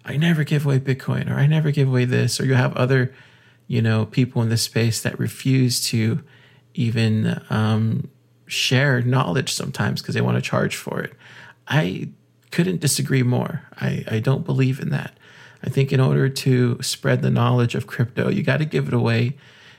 I 0.04 0.16
never 0.16 0.44
give 0.44 0.64
away 0.64 0.78
Bitcoin 0.78 1.28
or 1.28 1.34
I 1.34 1.48
never 1.48 1.72
give 1.72 1.88
away 1.88 2.04
this, 2.04 2.40
or 2.40 2.44
you 2.44 2.54
have 2.54 2.76
other, 2.76 3.12
you 3.66 3.82
know, 3.82 4.06
people 4.06 4.40
in 4.40 4.50
the 4.50 4.56
space 4.56 5.02
that 5.02 5.18
refuse 5.18 5.84
to 5.88 6.22
even 6.74 7.42
um, 7.50 8.08
share 8.46 9.02
knowledge 9.02 9.52
sometimes 9.52 10.00
because 10.00 10.14
they 10.14 10.20
want 10.20 10.36
to 10.36 10.50
charge 10.50 10.76
for 10.76 11.00
it. 11.00 11.12
I 11.66 12.10
couldn't 12.52 12.80
disagree 12.80 13.24
more. 13.24 13.64
I, 13.80 14.04
I 14.08 14.20
don't 14.20 14.46
believe 14.46 14.78
in 14.78 14.90
that. 14.90 15.18
I 15.64 15.70
think 15.70 15.92
in 15.92 15.98
order 15.98 16.28
to 16.28 16.80
spread 16.82 17.22
the 17.22 17.32
knowledge 17.32 17.74
of 17.74 17.88
crypto, 17.88 18.30
you 18.30 18.44
got 18.44 18.58
to 18.58 18.64
give 18.64 18.86
it 18.86 18.94
away. 18.94 19.36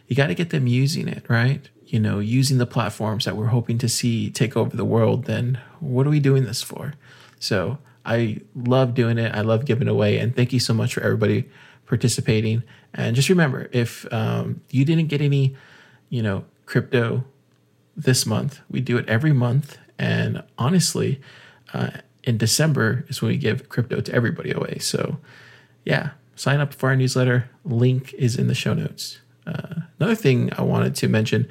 You 0.09 0.17
got 0.17 0.27
to 0.27 0.35
get 0.35 0.49
them 0.49 0.67
using 0.67 1.07
it, 1.07 1.23
right? 1.29 1.69
You 1.89 1.99
know, 1.99 2.19
using 2.19 2.59
the 2.59 2.67
platforms 2.67 3.25
that 3.25 3.35
we're 3.35 3.47
hoping 3.47 3.79
to 3.79 3.89
see 3.89 4.29
take 4.29 4.55
over 4.55 4.77
the 4.77 4.85
world, 4.85 5.25
then 5.25 5.59
what 5.79 6.05
are 6.05 6.11
we 6.11 6.19
doing 6.19 6.45
this 6.45 6.61
for? 6.61 6.93
So 7.39 7.79
I 8.05 8.41
love 8.55 8.93
doing 8.93 9.17
it. 9.17 9.33
I 9.33 9.41
love 9.41 9.65
giving 9.65 9.87
away. 9.87 10.19
And 10.19 10.35
thank 10.35 10.53
you 10.53 10.59
so 10.59 10.73
much 10.73 10.93
for 10.93 11.01
everybody 11.01 11.49
participating. 11.87 12.61
And 12.93 13.15
just 13.15 13.27
remember, 13.27 13.69
if 13.71 14.11
um, 14.13 14.61
you 14.69 14.85
didn't 14.85 15.07
get 15.07 15.19
any, 15.19 15.55
you 16.09 16.21
know, 16.21 16.45
crypto 16.67 17.23
this 17.97 18.23
month, 18.23 18.59
we 18.69 18.81
do 18.81 18.97
it 18.97 19.09
every 19.09 19.33
month. 19.33 19.79
And 19.97 20.43
honestly, 20.59 21.19
uh, 21.73 21.89
in 22.23 22.37
December 22.37 23.03
is 23.07 23.19
when 23.19 23.29
we 23.29 23.37
give 23.37 23.67
crypto 23.67 23.99
to 23.99 24.13
everybody 24.13 24.51
away. 24.51 24.77
So 24.77 25.17
yeah, 25.85 26.11
sign 26.35 26.59
up 26.59 26.71
for 26.71 26.89
our 26.89 26.95
newsletter. 26.95 27.49
Link 27.65 28.13
is 28.13 28.35
in 28.35 28.45
the 28.45 28.53
show 28.53 28.75
notes. 28.75 29.19
Uh, 29.47 29.81
another 29.99 30.15
thing 30.15 30.51
I 30.55 30.61
wanted 30.61 30.93
to 30.95 31.07
mention 31.07 31.47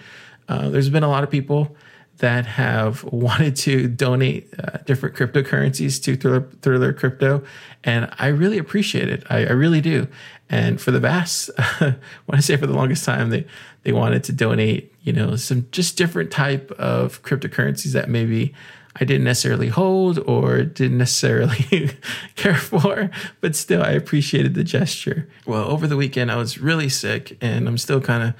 uh, 0.48 0.68
there's 0.68 0.90
been 0.90 1.02
a 1.02 1.08
lot 1.08 1.24
of 1.24 1.30
people 1.30 1.76
that 2.18 2.46
have 2.46 3.04
wanted 3.12 3.56
to 3.56 3.88
donate 3.88 4.52
uh, 4.58 4.78
different 4.84 5.16
cryptocurrencies 5.16 6.02
to 6.02 6.16
Thriller, 6.16 6.48
Thriller 6.62 6.92
Crypto, 6.92 7.42
and 7.84 8.10
I 8.18 8.28
really 8.28 8.58
appreciate 8.58 9.08
it. 9.08 9.24
I, 9.30 9.46
I 9.46 9.52
really 9.52 9.80
do. 9.80 10.08
And 10.50 10.80
for 10.80 10.90
the 10.90 11.00
vast, 11.00 11.50
when 11.78 11.98
I 12.30 12.40
say 12.40 12.56
for 12.56 12.66
the 12.66 12.74
longest 12.74 13.04
time, 13.04 13.30
they 13.30 13.46
they 13.82 13.92
wanted 13.92 14.24
to 14.24 14.32
donate, 14.32 14.92
you 15.02 15.12
know, 15.12 15.36
some 15.36 15.66
just 15.70 15.96
different 15.96 16.30
type 16.30 16.70
of 16.72 17.22
cryptocurrencies 17.22 17.92
that 17.92 18.08
maybe 18.08 18.54
I 19.00 19.04
didn't 19.04 19.24
necessarily 19.24 19.68
hold 19.68 20.18
or 20.20 20.62
didn't 20.62 20.98
necessarily 20.98 21.90
care 22.34 22.56
for, 22.56 23.10
but 23.40 23.54
still 23.54 23.82
I 23.82 23.90
appreciated 23.92 24.54
the 24.54 24.64
gesture. 24.64 25.28
Well, 25.46 25.64
over 25.68 25.86
the 25.86 25.96
weekend 25.96 26.32
I 26.32 26.36
was 26.36 26.58
really 26.58 26.88
sick, 26.88 27.36
and 27.40 27.68
I'm 27.68 27.78
still 27.78 28.00
kind 28.00 28.22
of 28.22 28.34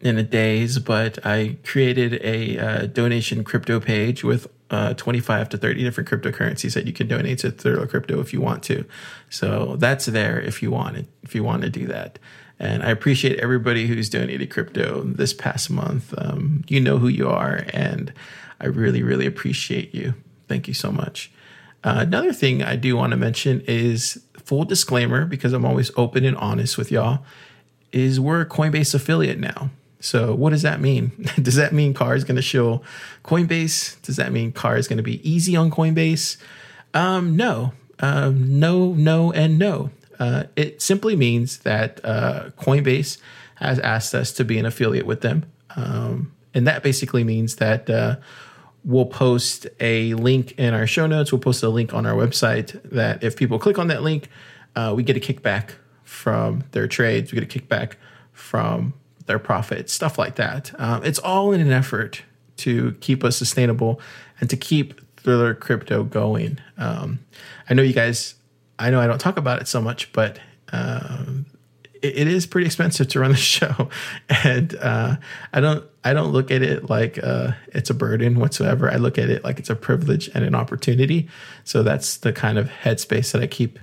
in 0.00 0.18
a 0.18 0.22
daze, 0.22 0.78
but 0.78 1.24
I 1.26 1.56
created 1.64 2.20
a 2.22 2.58
uh, 2.58 2.86
donation 2.86 3.44
crypto 3.44 3.80
page 3.80 4.22
with 4.22 4.46
uh, 4.70 4.94
25 4.94 5.48
to 5.50 5.58
30 5.58 5.82
different 5.82 6.08
cryptocurrencies 6.08 6.74
that 6.74 6.86
you 6.86 6.92
can 6.92 7.08
donate 7.08 7.38
to 7.38 7.50
Thriller 7.50 7.86
Crypto 7.86 8.20
if 8.20 8.32
you 8.32 8.40
want 8.40 8.62
to. 8.64 8.84
So 9.30 9.76
that's 9.76 10.06
there 10.06 10.40
if 10.40 10.62
you 10.62 10.70
want 10.70 10.96
it, 10.98 11.06
if 11.22 11.34
you 11.34 11.42
want 11.42 11.62
to 11.62 11.70
do 11.70 11.86
that. 11.86 12.18
And 12.60 12.82
I 12.82 12.90
appreciate 12.90 13.38
everybody 13.38 13.86
who's 13.86 14.08
donated 14.08 14.50
crypto 14.50 15.02
this 15.04 15.32
past 15.32 15.70
month. 15.70 16.12
Um, 16.18 16.64
you 16.68 16.80
know 16.80 16.98
who 16.98 17.08
you 17.08 17.28
are, 17.28 17.64
and 17.72 18.12
I 18.60 18.66
really, 18.66 19.02
really 19.02 19.26
appreciate 19.26 19.94
you. 19.94 20.14
Thank 20.48 20.66
you 20.66 20.74
so 20.74 20.90
much. 20.90 21.30
Uh, 21.84 21.98
another 21.98 22.32
thing 22.32 22.62
I 22.62 22.74
do 22.74 22.96
want 22.96 23.12
to 23.12 23.16
mention 23.16 23.60
is 23.62 24.22
full 24.44 24.64
disclaimer 24.64 25.24
because 25.24 25.52
I'm 25.52 25.64
always 25.64 25.92
open 25.96 26.24
and 26.24 26.36
honest 26.36 26.76
with 26.76 26.90
y'all. 26.90 27.24
Is 27.92 28.18
we're 28.18 28.42
a 28.42 28.46
Coinbase 28.46 28.94
affiliate 28.94 29.38
now. 29.38 29.70
So 30.00 30.34
what 30.34 30.50
does 30.50 30.62
that 30.62 30.80
mean? 30.80 31.12
does 31.42 31.56
that 31.56 31.72
mean 31.72 31.94
Car 31.94 32.14
is 32.14 32.24
going 32.24 32.36
to 32.36 32.42
show 32.42 32.82
Coinbase? 33.24 34.00
Does 34.02 34.16
that 34.16 34.32
mean 34.32 34.52
Car 34.52 34.76
is 34.76 34.88
going 34.88 34.98
to 34.98 35.02
be 35.02 35.28
easy 35.28 35.56
on 35.56 35.70
Coinbase? 35.70 36.36
Um, 36.94 37.36
no, 37.36 37.72
um, 38.00 38.58
no, 38.58 38.92
no, 38.92 39.32
and 39.32 39.58
no. 39.58 39.90
Uh, 40.18 40.44
it 40.56 40.82
simply 40.82 41.16
means 41.16 41.58
that 41.58 42.04
uh, 42.04 42.50
Coinbase 42.58 43.18
has 43.56 43.78
asked 43.80 44.14
us 44.14 44.32
to 44.32 44.44
be 44.44 44.58
an 44.58 44.66
affiliate 44.66 45.06
with 45.06 45.20
them. 45.20 45.44
Um, 45.76 46.32
and 46.54 46.66
that 46.66 46.82
basically 46.82 47.24
means 47.24 47.56
that 47.56 47.88
uh, 47.90 48.16
we'll 48.84 49.06
post 49.06 49.66
a 49.80 50.14
link 50.14 50.52
in 50.52 50.74
our 50.74 50.86
show 50.86 51.06
notes. 51.06 51.32
We'll 51.32 51.40
post 51.40 51.62
a 51.62 51.68
link 51.68 51.92
on 51.92 52.06
our 52.06 52.14
website 52.14 52.80
that 52.90 53.22
if 53.22 53.36
people 53.36 53.58
click 53.58 53.78
on 53.78 53.88
that 53.88 54.02
link, 54.02 54.28
uh, 54.74 54.92
we 54.96 55.02
get 55.02 55.16
a 55.16 55.20
kickback 55.20 55.70
from 56.04 56.64
their 56.72 56.88
trades. 56.88 57.32
We 57.32 57.40
get 57.40 57.54
a 57.54 57.58
kickback 57.58 57.94
from 58.32 58.94
their 59.28 59.38
profits, 59.38 59.92
stuff 59.92 60.18
like 60.18 60.34
that. 60.34 60.72
Um, 60.80 61.04
it's 61.04 61.20
all 61.20 61.52
in 61.52 61.60
an 61.60 61.70
effort 61.70 62.22
to 62.58 62.92
keep 63.00 63.22
us 63.22 63.36
sustainable 63.36 64.00
and 64.40 64.50
to 64.50 64.56
keep 64.56 65.00
Thriller 65.16 65.54
Crypto 65.54 66.02
going. 66.02 66.58
Um, 66.76 67.20
I 67.70 67.74
know 67.74 67.82
you 67.82 67.92
guys, 67.92 68.34
I 68.78 68.90
know 68.90 69.00
I 69.00 69.06
don't 69.06 69.20
talk 69.20 69.36
about 69.36 69.60
it 69.60 69.68
so 69.68 69.80
much, 69.80 70.12
but 70.12 70.40
um, 70.72 71.46
it, 72.02 72.18
it 72.18 72.28
is 72.28 72.46
pretty 72.46 72.66
expensive 72.66 73.08
to 73.08 73.20
run 73.20 73.30
the 73.30 73.36
show, 73.36 73.88
and 74.44 74.74
uh, 74.76 75.16
I 75.52 75.60
don't 75.60 75.84
I 76.04 76.12
don't 76.12 76.32
look 76.32 76.50
at 76.50 76.62
it 76.62 76.88
like 76.88 77.22
uh, 77.22 77.52
it's 77.68 77.90
a 77.90 77.94
burden 77.94 78.38
whatsoever. 78.38 78.90
I 78.90 78.96
look 78.96 79.18
at 79.18 79.30
it 79.30 79.44
like 79.44 79.58
it's 79.58 79.70
a 79.70 79.76
privilege 79.76 80.30
and 80.34 80.44
an 80.44 80.54
opportunity. 80.54 81.28
So 81.64 81.82
that's 81.82 82.18
the 82.18 82.32
kind 82.32 82.58
of 82.58 82.68
headspace 82.68 83.32
that 83.32 83.42
I 83.42 83.46
keep 83.46 83.78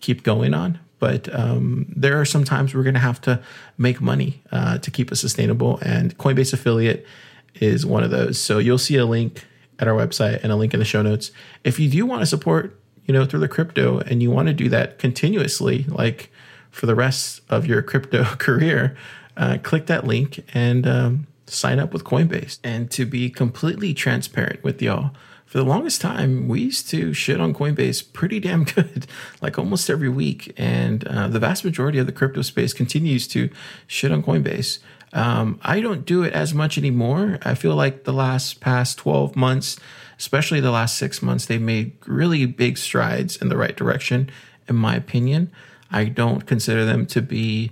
keep 0.00 0.22
going 0.22 0.54
on. 0.54 0.78
But 0.98 1.32
um, 1.34 1.92
there 1.94 2.20
are 2.20 2.24
some 2.24 2.44
times 2.44 2.74
we're 2.74 2.82
going 2.82 2.94
to 2.94 3.00
have 3.00 3.20
to 3.22 3.42
make 3.76 4.00
money 4.00 4.42
uh, 4.50 4.78
to 4.78 4.90
keep 4.90 5.12
it 5.12 5.16
sustainable, 5.16 5.78
and 5.82 6.16
Coinbase 6.18 6.52
affiliate 6.52 7.06
is 7.54 7.84
one 7.84 8.02
of 8.02 8.10
those. 8.10 8.40
So 8.40 8.58
you'll 8.58 8.78
see 8.78 8.96
a 8.96 9.06
link 9.06 9.44
at 9.78 9.88
our 9.88 9.94
website 9.94 10.42
and 10.42 10.52
a 10.52 10.56
link 10.56 10.72
in 10.72 10.80
the 10.80 10.86
show 10.86 11.02
notes. 11.02 11.32
If 11.64 11.78
you 11.78 11.90
do 11.90 12.06
want 12.06 12.22
to 12.22 12.26
support, 12.26 12.78
you 13.04 13.12
know, 13.12 13.24
Thriller 13.24 13.48
Crypto, 13.48 13.98
and 14.00 14.22
you 14.22 14.30
want 14.30 14.48
to 14.48 14.54
do 14.54 14.68
that 14.70 14.98
continuously, 14.98 15.84
like 15.88 16.30
for 16.70 16.86
the 16.86 16.94
rest 16.94 17.40
of 17.48 17.66
your 17.66 17.82
crypto 17.82 18.24
career, 18.38 18.96
uh, 19.36 19.58
click 19.62 19.86
that 19.86 20.06
link 20.06 20.44
and 20.54 20.86
um, 20.86 21.26
sign 21.46 21.78
up 21.78 21.92
with 21.92 22.04
Coinbase. 22.04 22.58
And 22.64 22.90
to 22.92 23.04
be 23.04 23.30
completely 23.30 23.94
transparent 23.94 24.62
with 24.62 24.80
y'all, 24.80 25.12
for 25.46 25.58
the 25.58 25.64
longest 25.64 26.00
time, 26.00 26.48
we 26.48 26.60
used 26.60 26.90
to 26.90 27.14
shit 27.14 27.40
on 27.40 27.54
Coinbase 27.54 28.12
pretty 28.12 28.40
damn 28.40 28.64
good, 28.74 29.06
like 29.40 29.58
almost 29.58 29.88
every 29.88 30.08
week. 30.08 30.52
And 30.56 31.06
uh, 31.06 31.28
the 31.28 31.38
vast 31.38 31.64
majority 31.64 31.98
of 31.98 32.06
the 32.06 32.12
crypto 32.12 32.42
space 32.42 32.72
continues 32.72 33.28
to 33.28 33.48
shit 33.86 34.10
on 34.10 34.22
Coinbase. 34.24 34.80
Um, 35.12 35.60
I 35.62 35.80
don't 35.80 36.04
do 36.04 36.24
it 36.24 36.32
as 36.32 36.52
much 36.52 36.76
anymore. 36.76 37.38
I 37.42 37.54
feel 37.54 37.76
like 37.76 38.04
the 38.04 38.12
last 38.12 38.60
past 38.60 38.98
12 38.98 39.36
months, 39.36 39.78
especially 40.18 40.60
the 40.60 40.72
last 40.72 40.98
six 40.98 41.22
months, 41.22 41.46
they've 41.46 41.62
made 41.62 41.92
really 42.06 42.44
big 42.44 42.76
strides 42.76 43.36
in 43.36 43.48
the 43.48 43.56
right 43.56 43.76
direction, 43.76 44.28
in 44.68 44.74
my 44.74 44.96
opinion. 44.96 45.52
I 45.92 46.06
don't 46.06 46.44
consider 46.44 46.84
them 46.84 47.06
to 47.06 47.22
be 47.22 47.70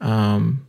um, 0.00 0.66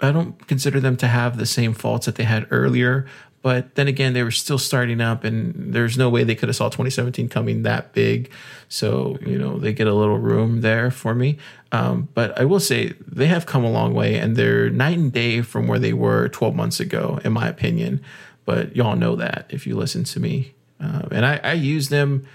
I 0.00 0.12
don't 0.12 0.46
consider 0.46 0.78
them 0.78 0.96
to 0.98 1.08
have 1.08 1.38
the 1.38 1.46
same 1.46 1.74
faults 1.74 2.06
that 2.06 2.14
they 2.14 2.24
had 2.24 2.46
earlier. 2.50 3.06
But 3.40 3.76
then 3.76 3.86
again, 3.86 4.14
they 4.14 4.22
were 4.22 4.30
still 4.30 4.58
starting 4.58 5.00
up, 5.00 5.22
and 5.22 5.72
there's 5.72 5.96
no 5.96 6.10
way 6.10 6.24
they 6.24 6.34
could 6.34 6.48
have 6.48 6.56
saw 6.56 6.66
2017 6.66 7.28
coming 7.28 7.62
that 7.62 7.92
big. 7.92 8.30
So 8.68 9.16
you 9.24 9.38
know 9.38 9.58
they 9.58 9.72
get 9.72 9.86
a 9.86 9.94
little 9.94 10.18
room 10.18 10.60
there 10.60 10.90
for 10.90 11.14
me. 11.14 11.38
Um, 11.70 12.08
but 12.14 12.38
I 12.38 12.44
will 12.44 12.60
say 12.60 12.94
they 13.06 13.26
have 13.26 13.46
come 13.46 13.64
a 13.64 13.70
long 13.70 13.94
way, 13.94 14.16
and 14.16 14.36
they're 14.36 14.70
night 14.70 14.98
and 14.98 15.12
day 15.12 15.42
from 15.42 15.68
where 15.68 15.78
they 15.78 15.92
were 15.92 16.28
12 16.28 16.54
months 16.54 16.80
ago, 16.80 17.20
in 17.24 17.32
my 17.32 17.48
opinion. 17.48 18.00
But 18.44 18.74
y'all 18.74 18.96
know 18.96 19.14
that 19.16 19.46
if 19.50 19.66
you 19.66 19.76
listen 19.76 20.04
to 20.04 20.20
me, 20.20 20.54
uh, 20.80 21.02
and 21.10 21.24
I, 21.24 21.40
I 21.44 21.52
use 21.52 21.90
them 21.90 22.26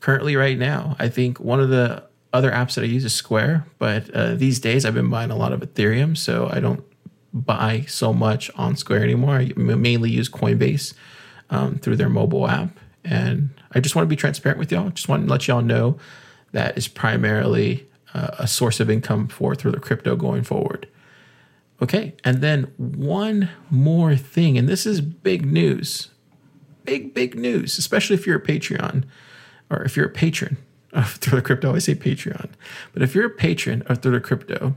currently 0.00 0.36
right 0.36 0.58
now. 0.58 0.96
I 0.98 1.08
think 1.08 1.40
one 1.40 1.60
of 1.60 1.68
the 1.68 2.04
other 2.32 2.50
apps 2.50 2.74
that 2.74 2.82
I 2.82 2.88
use 2.88 3.04
is 3.04 3.14
Square, 3.14 3.66
but 3.78 4.10
uh, 4.10 4.34
these 4.34 4.60
days 4.60 4.84
I've 4.84 4.94
been 4.94 5.08
buying 5.10 5.30
a 5.30 5.36
lot 5.36 5.52
of 5.52 5.60
Ethereum, 5.60 6.16
so 6.16 6.48
I 6.52 6.60
don't 6.60 6.84
buy 7.44 7.84
so 7.88 8.12
much 8.12 8.50
on 8.56 8.76
Square 8.76 9.04
anymore. 9.04 9.36
I 9.36 9.52
mainly 9.56 10.10
use 10.10 10.28
Coinbase 10.28 10.94
um, 11.50 11.78
through 11.78 11.96
their 11.96 12.08
mobile 12.08 12.48
app, 12.48 12.78
and 13.04 13.50
I 13.72 13.80
just 13.80 13.94
want 13.94 14.04
to 14.04 14.08
be 14.08 14.16
transparent 14.16 14.58
with 14.58 14.72
y'all. 14.72 14.90
Just 14.90 15.08
want 15.08 15.26
to 15.26 15.30
let 15.30 15.46
y'all 15.46 15.62
know 15.62 15.98
that 16.52 16.76
is 16.76 16.88
primarily 16.88 17.86
uh, 18.14 18.30
a 18.38 18.46
source 18.46 18.80
of 18.80 18.90
income 18.90 19.28
for 19.28 19.54
Thriller 19.54 19.80
Crypto 19.80 20.16
going 20.16 20.42
forward. 20.42 20.88
Okay, 21.82 22.14
and 22.24 22.40
then 22.40 22.72
one 22.78 23.50
more 23.70 24.16
thing, 24.16 24.56
and 24.56 24.66
this 24.68 24.86
is 24.86 25.02
big 25.02 25.44
news, 25.44 26.08
big 26.84 27.12
big 27.12 27.34
news, 27.38 27.76
especially 27.76 28.14
if 28.14 28.26
you're 28.26 28.38
a 28.38 28.42
Patreon 28.42 29.04
or 29.70 29.82
if 29.82 29.96
you're 29.96 30.06
a 30.06 30.10
patron 30.10 30.56
of 30.92 31.12
Thriller 31.12 31.42
Crypto. 31.42 31.74
I 31.74 31.78
say 31.78 31.94
Patreon. 31.94 32.50
But 32.92 33.02
if 33.02 33.14
you're 33.14 33.26
a 33.26 33.30
patron 33.30 33.82
of 33.82 33.98
Thriller 33.98 34.20
Crypto, 34.20 34.74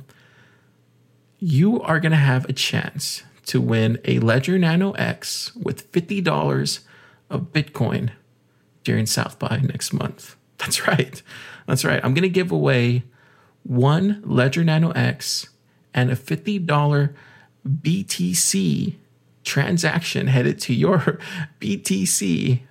you 1.39 1.81
are 1.81 1.99
going 1.99 2.11
to 2.11 2.17
have 2.17 2.45
a 2.45 2.53
chance 2.53 3.23
to 3.47 3.61
win 3.61 3.99
a 4.05 4.19
Ledger 4.19 4.59
Nano 4.59 4.91
X 4.91 5.55
with 5.55 5.91
$50 5.91 6.79
of 7.29 7.53
Bitcoin 7.53 8.11
during 8.83 9.05
South 9.05 9.39
by 9.39 9.57
next 9.63 9.93
month. 9.93 10.35
That's 10.57 10.87
right. 10.87 11.21
That's 11.67 11.85
right. 11.85 12.03
I'm 12.03 12.13
going 12.13 12.23
to 12.23 12.29
give 12.29 12.51
away 12.51 13.03
one 13.63 14.21
Ledger 14.25 14.63
Nano 14.63 14.91
X 14.91 15.49
and 15.93 16.11
a 16.11 16.15
$50 16.15 17.13
BTC 17.67 18.95
transaction 19.43 20.27
headed 20.27 20.59
to 20.59 20.73
your 20.73 21.19
BTC 21.61 22.61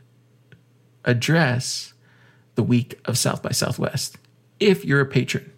address 1.05 1.95
the 2.55 2.63
week 2.63 3.01
of 3.05 3.17
South 3.17 3.43
by 3.43 3.51
Southwest 3.51 4.19
if 4.61 4.85
you're 4.85 5.01
a 5.01 5.07
patron. 5.07 5.53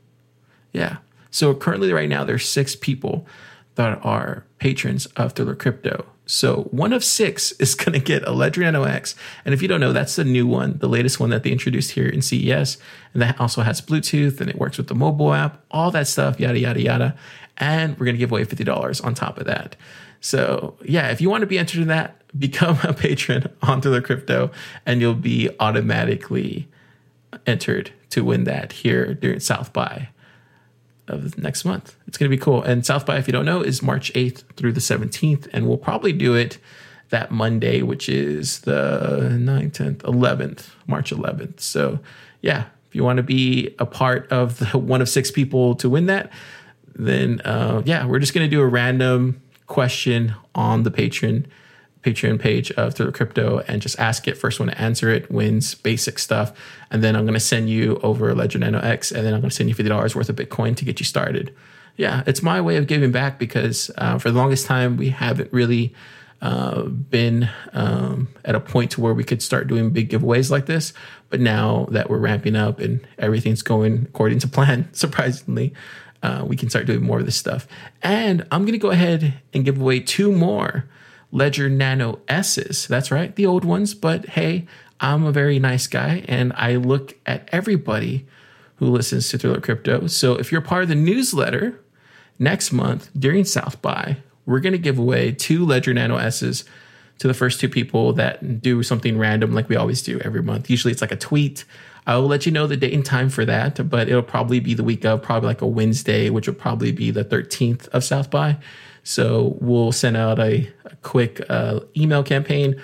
Yeah. 0.73 0.99
So 1.31 1.55
currently, 1.55 1.93
right 1.93 2.09
now, 2.09 2.25
there's 2.25 2.49
six 2.49 2.75
people 2.75 3.27
that 3.77 4.05
are 4.05 4.45
patrons 4.59 5.07
of 5.17 5.33
Thriller 5.33 5.55
Crypto. 5.55 6.05
So 6.27 6.69
one 6.71 6.93
of 6.93 7.03
six 7.03 7.53
is 7.61 7.75
going 7.75 7.93
to 7.93 7.99
get 7.99 8.27
a 8.27 8.33
Ledger 8.33 8.63
Nano 8.63 8.85
X. 8.85 9.15
And 9.45 9.55
if 9.55 9.63
you 9.63 9.69
don't 9.69 9.81
know, 9.81 9.93
that's 9.93 10.17
the 10.17 10.25
new 10.25 10.47
one, 10.47 10.79
the 10.79 10.89
latest 10.89 11.19
one 11.19 11.31
that 11.31 11.43
they 11.43 11.51
introduced 11.51 11.93
here 11.93 12.09
in 12.09 12.23
CES. 12.23 12.79
And 13.13 13.23
that 13.23 13.41
also 13.41 13.63
has 13.63 13.81
Bluetooth 13.81 14.41
and 14.41 14.51
it 14.51 14.59
works 14.59 14.77
with 14.77 14.89
the 14.89 14.95
mobile 14.95 15.33
app, 15.33 15.65
all 15.71 15.91
that 15.91 16.07
stuff, 16.07 16.39
yada, 16.39 16.59
yada, 16.59 16.81
yada. 16.81 17.17
And 17.57 17.99
we're 17.99 18.07
going 18.07 18.15
to 18.15 18.19
give 18.19 18.31
away 18.31 18.45
$50 18.45 19.05
on 19.05 19.15
top 19.15 19.39
of 19.39 19.47
that. 19.47 19.77
So 20.21 20.77
yeah, 20.85 21.11
if 21.11 21.21
you 21.21 21.31
want 21.31 21.43
to 21.43 21.47
be 21.47 21.59
entered 21.59 21.83
in 21.83 21.89
that, 21.89 22.17
become 22.39 22.79
a 22.85 22.93
patron 22.93 23.51
on 23.63 23.81
Thriller 23.81 24.01
Crypto 24.01 24.53
and 24.87 25.01
you'll 25.01 25.15
be 25.15 25.51
automatically 25.59 26.69
entered 27.47 27.91
to 28.11 28.25
win 28.25 28.45
that 28.45 28.73
here 28.73 29.15
during 29.15 29.41
South 29.41 29.73
by 29.73 30.11
of 31.11 31.39
next 31.39 31.65
month. 31.65 31.97
It's 32.07 32.17
going 32.17 32.31
to 32.31 32.37
be 32.37 32.41
cool. 32.41 32.63
And 32.63 32.85
South 32.85 33.05
by, 33.07 33.19
if 33.19 33.27
you 33.27 33.33
don't 33.33 33.45
know, 33.45 33.63
is 33.63 33.83
March 33.83 34.13
8th 34.15 34.45
through 34.57 34.73
the 34.73 34.81
17th. 34.81 35.49
And 35.53 35.67
we'll 35.67 35.79
probably 35.79 36.13
do 36.13 36.35
it 36.35 36.59
that 37.11 37.31
Monday, 37.31 37.83
which 37.83 38.09
is 38.09 38.61
the 38.61 39.29
9th, 39.33 39.73
10th, 39.73 39.99
11th, 39.99 40.71
March 40.87 41.11
11th. 41.11 41.61
So, 41.61 41.99
yeah, 42.41 42.67
if 42.89 42.95
you 42.95 43.05
want 43.05 43.19
to 43.19 43.23
be 43.23 43.75
a 43.79 43.87
part 43.87 44.31
of 44.33 44.59
the 44.59 44.67
one 44.79 45.01
of 45.01 45.09
six 45.09 45.31
people 45.31 45.75
to 45.77 45.89
win 45.89 46.07
that, 46.07 46.31
then 46.95 47.41
uh, 47.43 47.83
yeah, 47.85 48.07
we're 48.07 48.19
just 48.19 48.35
going 48.35 48.49
to 48.49 48.51
do 48.51 48.61
a 48.61 48.67
random 48.67 49.41
question 49.67 50.35
on 50.55 50.83
the 50.83 50.91
Patreon 50.91 51.47
Patreon 52.03 52.41
page 52.41 52.71
of 52.73 52.95
Thriller 52.95 53.13
Crypto 53.13 53.59
and 53.69 53.83
just 53.83 53.99
ask 53.99 54.27
it. 54.27 54.39
First 54.39 54.59
one 54.59 54.69
to 54.69 54.81
answer 54.81 55.11
it 55.11 55.31
wins 55.31 55.75
basic 55.75 56.19
stuff. 56.19 56.53
And 56.91 57.03
then 57.03 57.15
I'm 57.15 57.25
going 57.25 57.35
to 57.35 57.41
send 57.41 57.69
you 57.69 58.01
over 58.03 58.35
Ledger 58.35 58.59
Nano 58.59 58.81
X 58.81 59.13
and 59.13 59.27
then 59.27 59.35
I'm 59.35 59.41
going 59.41 59.51
to 59.51 59.57
send 59.57 59.69
you 59.69 59.75
$50 59.75 60.15
worth 60.15 60.29
of 60.29 60.37
Bitcoin 60.37 60.77
to 60.77 60.85
get 60.85 60.99
you 60.99 61.05
started. 61.05 61.55
Yeah, 61.97 62.23
it's 62.27 62.43
my 62.43 62.61
way 62.61 62.77
of 62.77 62.87
giving 62.87 63.13
back 63.13 63.39
because 63.39 63.91
uh, 63.99 64.19
for 64.19 64.31
the 64.31 64.39
longest 64.39 64.65
time, 64.65 64.97
we 64.97 65.11
haven't 65.11 65.53
really 65.53 65.95
uh, 66.41 66.85
been 66.85 67.51
um, 67.75 68.29
at 68.45 68.55
a 68.55 68.61
point 68.61 68.93
to 68.93 69.01
where 69.03 69.13
we 69.13 69.25
could 69.25 69.43
start 69.43 69.67
doing 69.67 69.91
big 69.91 70.09
giveaways 70.09 70.51
like 70.51 70.65
this. 70.65 70.95
But 71.29 71.41
now 71.41 71.87
that 71.91 72.09
we're 72.09 72.19
ramping 72.19 72.57
up 72.57 72.79
and 72.81 73.07
everything's 73.19 73.61
going 73.61 74.07
according 74.09 74.39
to 74.39 74.49
plan, 74.49 74.89
surprisingly, 74.93 75.75
uh, 76.23 76.45
we 76.47 76.57
can 76.57 76.71
start 76.71 76.87
doing 76.87 77.03
more 77.03 77.19
of 77.19 77.27
this 77.27 77.37
stuff. 77.37 77.69
And 78.03 78.47
I'm 78.51 78.63
going 78.63 78.73
to 78.73 78.79
go 78.79 78.91
ahead 78.91 79.35
and 79.53 79.65
give 79.65 79.79
away 79.79 80.01
two 80.01 80.33
more 80.33 80.87
Ledger 81.33 81.69
Nano 81.69 82.21
S's. 82.29 82.87
That's 82.87 83.11
right, 83.11 83.35
the 83.35 83.47
old 83.47 83.65
ones. 83.65 83.95
But 83.95 84.31
hey, 84.31 84.67
I'm 85.01 85.25
a 85.25 85.33
very 85.33 85.59
nice 85.59 85.87
guy 85.87 86.25
and 86.29 86.53
I 86.55 86.77
look 86.77 87.17
at 87.27 87.49
everybody 87.53 88.27
who 88.77 88.87
listens 88.87 89.29
to 89.29 89.39
Thriller 89.39 89.61
Crypto. 89.61 90.07
So 90.07 90.35
if 90.35 90.51
you're 90.51 90.61
part 90.61 90.83
of 90.83 90.89
the 90.89 90.95
newsletter 90.95 91.81
next 92.39 92.73
month 92.73 93.11
during 93.19 93.45
South 93.45 93.81
by, 93.83 94.19
we're 94.47 94.61
going 94.61 94.73
to 94.73 94.79
give 94.79 94.99
away 94.99 95.33
two 95.33 95.65
Ledger 95.65 95.95
Nano 95.95 96.17
S's 96.17 96.65
to 97.19 97.29
the 97.29 97.35
first 97.35 97.61
two 97.61 97.69
people 97.69 98.15
that 98.15 98.63
do 98.63 98.83
something 98.83 99.19
random 99.19 99.53
like 99.53 99.69
we 99.69 99.77
always 99.77 100.03
do 100.03 100.19
every 100.21 100.43
month. 100.43 100.71
Usually 100.71 100.91
it's 100.91 101.03
like 101.03 101.13
a 101.13 101.17
tweet. 101.17 101.65
I 102.07 102.17
will 102.17 102.27
let 102.27 102.47
you 102.47 102.53
know 102.53 102.67
the 102.67 102.77
date 102.77 102.95
and 102.95 103.05
time 103.05 103.29
for 103.29 103.45
that, 103.45 103.89
but 103.89 104.09
it'll 104.09 104.23
probably 104.23 104.61
be 104.61 104.75
the 104.75 104.85
week 104.85 105.05
of, 105.05 105.23
probably 105.23 105.49
like 105.49 105.63
a 105.63 105.67
Wednesday, 105.67 106.31
which 106.31 106.47
will 106.47 106.55
probably 106.55 106.93
be 106.93 107.11
the 107.11 107.25
13th 107.25 107.89
of 107.89 108.05
South 108.05 108.31
by. 108.31 108.57
So 109.03 109.57
we'll 109.61 109.93
send 109.93 110.17
out 110.17 110.39
a, 110.39 110.71
a 110.85 110.97
quick 110.97 111.41
uh, 111.49 111.81
email 111.97 112.23
campaign. 112.23 112.81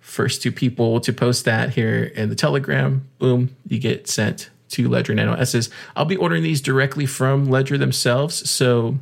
First 0.00 0.42
two 0.42 0.52
people 0.52 1.00
to 1.00 1.12
post 1.12 1.44
that 1.44 1.70
here 1.70 2.04
in 2.04 2.28
the 2.28 2.34
Telegram, 2.34 3.06
boom, 3.18 3.54
you 3.66 3.78
get 3.78 4.08
sent 4.08 4.50
to 4.70 4.88
Ledger 4.88 5.14
Nano 5.14 5.34
S's. 5.34 5.70
I'll 5.96 6.04
be 6.04 6.16
ordering 6.16 6.42
these 6.42 6.60
directly 6.60 7.06
from 7.06 7.46
Ledger 7.46 7.76
themselves. 7.76 8.48
So 8.50 8.98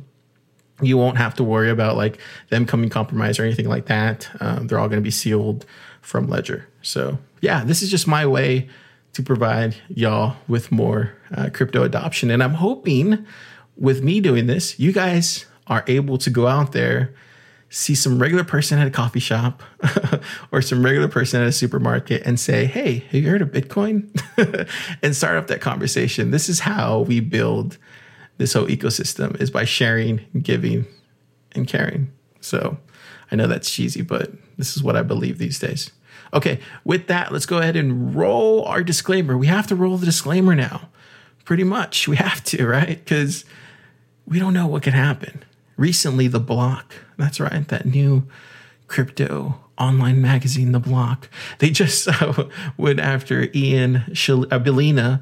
you 0.81 0.97
won't 0.97 1.17
have 1.17 1.35
to 1.35 1.43
worry 1.43 1.69
about 1.69 1.97
like 1.97 2.19
them 2.49 2.65
coming 2.65 2.89
compromised 2.89 3.39
or 3.39 3.43
anything 3.43 3.67
like 3.67 3.85
that. 3.87 4.29
Um, 4.39 4.67
they're 4.67 4.79
all 4.79 4.87
going 4.87 5.01
to 5.01 5.03
be 5.03 5.11
sealed 5.11 5.65
from 6.01 6.27
Ledger. 6.27 6.67
So 6.81 7.17
yeah, 7.41 7.63
this 7.63 7.81
is 7.81 7.89
just 7.89 8.07
my 8.07 8.25
way 8.25 8.69
to 9.13 9.23
provide 9.23 9.75
y'all 9.89 10.35
with 10.47 10.71
more 10.71 11.13
uh, 11.35 11.49
crypto 11.53 11.83
adoption, 11.83 12.31
and 12.31 12.43
I'm 12.43 12.55
hoping 12.55 13.25
with 13.79 14.03
me 14.03 14.19
doing 14.19 14.45
this, 14.45 14.77
you 14.77 14.91
guys 14.91 15.45
are 15.67 15.83
able 15.87 16.17
to 16.17 16.29
go 16.29 16.47
out 16.47 16.73
there, 16.73 17.13
see 17.69 17.95
some 17.95 18.19
regular 18.19 18.43
person 18.43 18.77
at 18.79 18.87
a 18.87 18.91
coffee 18.91 19.19
shop 19.19 19.63
or 20.51 20.61
some 20.61 20.83
regular 20.83 21.07
person 21.07 21.41
at 21.41 21.47
a 21.47 21.51
supermarket 21.51 22.23
and 22.25 22.39
say, 22.39 22.65
Hey, 22.65 22.99
have 22.99 23.13
you 23.13 23.29
heard 23.29 23.41
of 23.41 23.49
Bitcoin? 23.49 24.09
and 25.03 25.15
start 25.15 25.37
up 25.37 25.47
that 25.47 25.61
conversation. 25.61 26.31
This 26.31 26.49
is 26.49 26.59
how 26.59 27.01
we 27.01 27.19
build 27.19 27.77
this 28.37 28.53
whole 28.53 28.67
ecosystem 28.67 29.39
is 29.39 29.51
by 29.51 29.65
sharing, 29.65 30.25
giving, 30.41 30.85
and 31.53 31.67
caring. 31.67 32.11
So 32.41 32.77
I 33.31 33.35
know 33.35 33.47
that's 33.47 33.69
cheesy, 33.69 34.01
but 34.01 34.31
this 34.57 34.75
is 34.75 34.83
what 34.83 34.95
I 34.95 35.03
believe 35.03 35.37
these 35.37 35.59
days. 35.59 35.91
Okay, 36.33 36.59
with 36.83 37.07
that, 37.07 37.31
let's 37.31 37.45
go 37.45 37.57
ahead 37.57 37.75
and 37.75 38.15
roll 38.15 38.63
our 38.65 38.83
disclaimer. 38.83 39.37
We 39.37 39.47
have 39.47 39.67
to 39.67 39.75
roll 39.75 39.97
the 39.97 40.05
disclaimer 40.05 40.55
now. 40.55 40.89
Pretty 41.45 41.63
much, 41.63 42.07
we 42.07 42.17
have 42.17 42.43
to, 42.45 42.67
right? 42.67 43.03
Because 43.03 43.45
we 44.27 44.37
don't 44.37 44.53
know 44.53 44.67
what 44.67 44.83
could 44.83 44.93
happen. 44.93 45.43
Recently, 45.77 46.27
The 46.27 46.39
Block, 46.39 46.93
that's 47.17 47.39
right, 47.39 47.67
that 47.67 47.85
new 47.85 48.27
crypto 48.87 49.59
online 49.79 50.21
magazine, 50.21 50.71
The 50.71 50.79
Block. 50.79 51.29
They 51.59 51.69
just 51.69 52.07
uh, 52.21 52.47
went 52.77 52.99
after 52.99 53.49
Ian 53.55 54.03
Shil- 54.11 54.51
uh, 54.51 55.17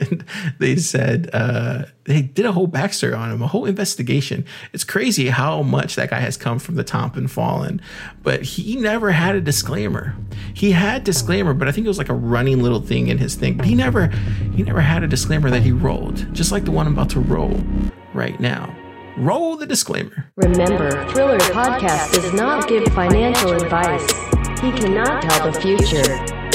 and 0.00 0.24
they 0.58 0.76
said 0.76 1.30
uh, 1.32 1.84
they 2.04 2.22
did 2.22 2.46
a 2.46 2.52
whole 2.52 2.68
backstory 2.68 3.16
on 3.16 3.30
him, 3.30 3.42
a 3.42 3.46
whole 3.46 3.66
investigation. 3.66 4.44
It's 4.72 4.84
crazy 4.84 5.28
how 5.28 5.62
much 5.62 5.96
that 5.96 6.10
guy 6.10 6.20
has 6.20 6.36
come 6.36 6.58
from 6.58 6.74
the 6.76 6.84
top 6.84 7.16
and 7.16 7.30
fallen, 7.30 7.80
but 8.22 8.42
he 8.42 8.76
never 8.76 9.12
had 9.12 9.34
a 9.34 9.40
disclaimer. 9.40 10.14
He 10.54 10.72
had 10.72 11.04
disclaimer, 11.04 11.54
but 11.54 11.68
I 11.68 11.72
think 11.72 11.84
it 11.84 11.88
was 11.88 11.98
like 11.98 12.08
a 12.08 12.14
running 12.14 12.62
little 12.62 12.80
thing 12.80 13.08
in 13.08 13.18
his 13.18 13.34
thing. 13.34 13.56
But 13.56 13.66
he 13.66 13.74
never, 13.74 14.08
he 14.54 14.62
never 14.62 14.80
had 14.80 15.02
a 15.02 15.06
disclaimer 15.06 15.50
that 15.50 15.62
he 15.62 15.72
rolled, 15.72 16.32
just 16.34 16.52
like 16.52 16.64
the 16.64 16.70
one 16.70 16.86
I'm 16.86 16.94
about 16.94 17.10
to 17.10 17.20
roll 17.20 17.60
right 18.12 18.38
now. 18.40 18.74
Roll 19.16 19.56
the 19.56 19.64
disclaimer. 19.64 20.28
Remember, 20.34 20.90
Thriller 21.12 21.38
Podcast 21.38 22.14
does 22.14 22.32
not 22.32 22.66
give 22.66 22.82
financial 22.94 23.52
advice. 23.52 24.10
He 24.60 24.72
cannot 24.72 25.22
tell 25.22 25.52
the 25.52 25.60
future, 25.60 26.02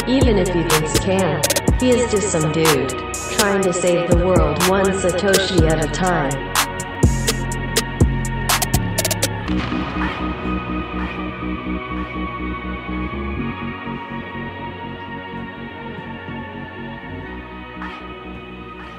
even 0.10 0.38
if 0.38 0.50
he 0.50 0.64
thinks 0.64 1.00
can. 1.00 1.42
He 1.80 1.92
is 1.92 2.12
just 2.12 2.30
some 2.34 2.52
dude 2.52 2.90
trying 3.38 3.62
to 3.62 3.72
save 3.72 4.10
the 4.10 4.18
world 4.26 4.62
one 4.68 4.88
Satoshi 4.88 5.70
at 5.72 5.86
a 5.86 5.88
time. 5.88 6.50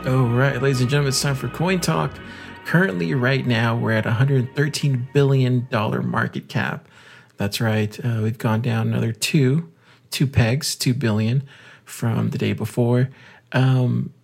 All 0.06 0.24
right, 0.24 0.62
ladies 0.62 0.80
and 0.80 0.88
gentlemen, 0.88 1.08
it's 1.08 1.20
time 1.20 1.34
for 1.34 1.48
Coin 1.48 1.78
Talk. 1.78 2.10
Currently, 2.70 3.14
right 3.14 3.44
now, 3.44 3.74
we're 3.74 3.90
at 3.90 4.04
$113 4.04 5.12
billion 5.12 5.66
market 5.72 6.48
cap. 6.48 6.86
That's 7.36 7.60
right. 7.60 7.98
Uh, 7.98 8.20
we've 8.22 8.38
gone 8.38 8.60
down 8.60 8.86
another 8.86 9.10
two, 9.10 9.72
two 10.12 10.28
pegs, 10.28 10.76
two 10.76 10.94
billion 10.94 11.42
from 11.84 12.30
the 12.30 12.38
day 12.38 12.52
before. 12.52 13.10
Um, 13.50 14.14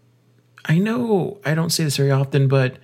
I 0.64 0.78
know 0.78 1.40
I 1.44 1.56
don't 1.56 1.70
say 1.70 1.82
this 1.82 1.96
very 1.96 2.12
often, 2.12 2.46
but 2.46 2.76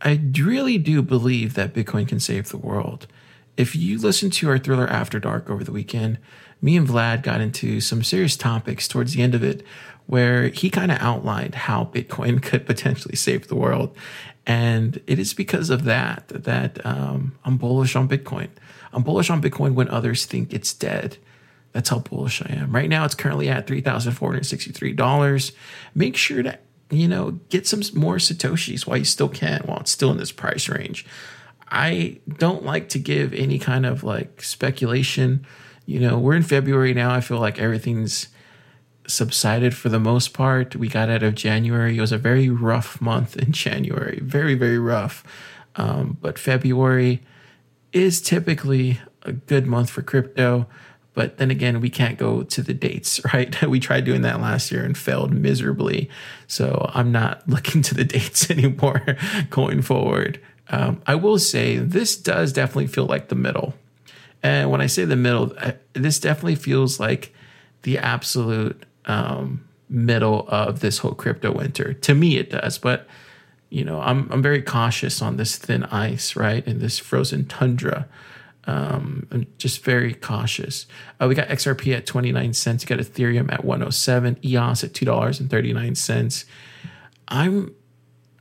I 0.00 0.20
really 0.38 0.78
do 0.78 1.02
believe 1.02 1.54
that 1.54 1.74
Bitcoin 1.74 2.06
can 2.06 2.20
save 2.20 2.50
the 2.50 2.56
world. 2.56 3.08
If 3.56 3.74
you 3.74 3.98
listen 3.98 4.30
to 4.30 4.48
our 4.48 4.58
Thriller 4.58 4.86
After 4.86 5.18
Dark 5.18 5.50
over 5.50 5.64
the 5.64 5.72
weekend, 5.72 6.18
me 6.60 6.76
and 6.76 6.86
Vlad 6.86 7.24
got 7.24 7.40
into 7.40 7.80
some 7.80 8.04
serious 8.04 8.36
topics 8.36 8.86
towards 8.86 9.14
the 9.14 9.22
end 9.22 9.34
of 9.34 9.42
it 9.42 9.66
where 10.06 10.48
he 10.48 10.70
kind 10.70 10.90
of 10.90 10.98
outlined 11.00 11.54
how 11.54 11.84
Bitcoin 11.92 12.42
could 12.48 12.66
potentially 12.66 13.16
save 13.16 13.48
the 13.48 13.56
world. 13.56 13.96
And 14.46 15.00
it 15.06 15.18
is 15.18 15.34
because 15.34 15.70
of 15.70 15.84
that 15.84 16.28
that 16.28 16.84
um, 16.84 17.36
I'm 17.44 17.56
bullish 17.56 17.94
on 17.94 18.08
Bitcoin. 18.08 18.48
I'm 18.92 19.02
bullish 19.02 19.30
on 19.30 19.40
Bitcoin 19.40 19.74
when 19.74 19.88
others 19.88 20.26
think 20.26 20.52
it's 20.52 20.74
dead. 20.74 21.16
That's 21.72 21.88
how 21.88 22.00
bullish 22.00 22.42
I 22.42 22.52
am. 22.52 22.72
Right 22.72 22.88
now, 22.88 23.04
it's 23.04 23.14
currently 23.14 23.48
at 23.48 23.66
$3,463. 23.66 25.52
Make 25.94 26.16
sure 26.16 26.42
to, 26.42 26.58
you 26.90 27.08
know, 27.08 27.30
get 27.48 27.66
some 27.66 27.80
more 27.94 28.16
Satoshis 28.16 28.86
while 28.86 28.98
you 28.98 29.04
still 29.04 29.30
can, 29.30 29.62
while 29.64 29.80
it's 29.80 29.90
still 29.90 30.10
in 30.10 30.18
this 30.18 30.32
price 30.32 30.68
range. 30.68 31.06
I 31.68 32.18
don't 32.38 32.64
like 32.64 32.90
to 32.90 32.98
give 32.98 33.32
any 33.32 33.58
kind 33.58 33.86
of 33.86 34.04
like 34.04 34.42
speculation. 34.42 35.46
You 35.86 36.00
know, 36.00 36.18
we're 36.18 36.34
in 36.34 36.42
February 36.42 36.92
now. 36.92 37.14
I 37.14 37.22
feel 37.22 37.38
like 37.38 37.58
everything's 37.58 38.28
subsided 39.12 39.76
for 39.76 39.88
the 39.88 40.00
most 40.00 40.32
part. 40.32 40.76
We 40.76 40.88
got 40.88 41.08
out 41.08 41.22
of 41.22 41.34
January. 41.34 41.96
It 41.96 42.00
was 42.00 42.12
a 42.12 42.18
very 42.18 42.48
rough 42.48 43.00
month 43.00 43.36
in 43.36 43.52
January, 43.52 44.20
very, 44.22 44.54
very 44.54 44.78
rough. 44.78 45.24
Um, 45.76 46.18
but 46.20 46.38
February 46.38 47.22
is 47.92 48.20
typically 48.20 49.00
a 49.22 49.32
good 49.32 49.66
month 49.66 49.90
for 49.90 50.02
crypto. 50.02 50.66
But 51.14 51.36
then 51.36 51.50
again, 51.50 51.80
we 51.80 51.90
can't 51.90 52.18
go 52.18 52.42
to 52.42 52.62
the 52.62 52.72
dates, 52.72 53.20
right? 53.34 53.60
we 53.62 53.80
tried 53.80 54.04
doing 54.04 54.22
that 54.22 54.40
last 54.40 54.72
year 54.72 54.84
and 54.84 54.96
failed 54.96 55.32
miserably. 55.32 56.08
So 56.46 56.90
I'm 56.94 57.12
not 57.12 57.46
looking 57.48 57.82
to 57.82 57.94
the 57.94 58.04
dates 58.04 58.50
anymore 58.50 59.16
going 59.50 59.82
forward. 59.82 60.40
Um, 60.68 61.02
I 61.06 61.16
will 61.16 61.38
say 61.38 61.76
this 61.76 62.16
does 62.16 62.52
definitely 62.52 62.86
feel 62.86 63.06
like 63.06 63.28
the 63.28 63.34
middle. 63.34 63.74
And 64.42 64.70
when 64.70 64.80
I 64.80 64.86
say 64.86 65.04
the 65.04 65.16
middle, 65.16 65.54
this 65.92 66.18
definitely 66.18 66.56
feels 66.56 66.98
like 66.98 67.32
the 67.82 67.98
absolute 67.98 68.84
um, 69.06 69.64
middle 69.88 70.48
of 70.48 70.80
this 70.80 70.98
whole 70.98 71.14
crypto 71.14 71.52
winter. 71.52 71.92
To 71.92 72.14
me, 72.14 72.36
it 72.36 72.50
does, 72.50 72.78
but 72.78 73.06
you 73.70 73.84
know, 73.84 74.00
I'm 74.00 74.30
I'm 74.30 74.42
very 74.42 74.62
cautious 74.62 75.22
on 75.22 75.36
this 75.36 75.56
thin 75.56 75.84
ice, 75.84 76.36
right, 76.36 76.66
in 76.66 76.78
this 76.78 76.98
frozen 76.98 77.46
tundra. 77.46 78.06
Um, 78.64 79.26
I'm 79.30 79.46
just 79.58 79.82
very 79.82 80.14
cautious. 80.14 80.86
Uh, 81.20 81.26
we 81.26 81.34
got 81.34 81.48
XRP 81.48 81.96
at 81.96 82.06
29 82.06 82.52
cents. 82.52 82.84
You 82.84 82.96
got 82.96 83.04
Ethereum 83.04 83.52
at 83.52 83.64
107. 83.64 84.38
EOS 84.44 84.84
at 84.84 84.94
two 84.94 85.04
dollars 85.04 85.40
and 85.40 85.50
39 85.50 85.94
cents. 85.94 86.44
I'm 87.28 87.74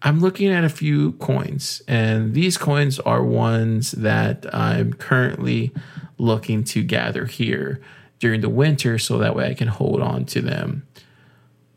I'm 0.01 0.19
looking 0.19 0.49
at 0.49 0.63
a 0.63 0.69
few 0.69 1.13
coins, 1.13 1.81
and 1.87 2.33
these 2.33 2.57
coins 2.57 2.99
are 2.99 3.23
ones 3.23 3.91
that 3.91 4.53
I'm 4.53 4.93
currently 4.93 5.71
looking 6.17 6.63
to 6.65 6.83
gather 6.83 7.25
here 7.25 7.81
during 8.21 8.39
the 8.41 8.49
winter 8.49 8.97
so 8.97 9.17
that 9.17 9.35
way 9.35 9.49
I 9.49 9.53
can 9.53 9.67
hold 9.67 10.01
on 10.01 10.25
to 10.27 10.41
them 10.41 10.87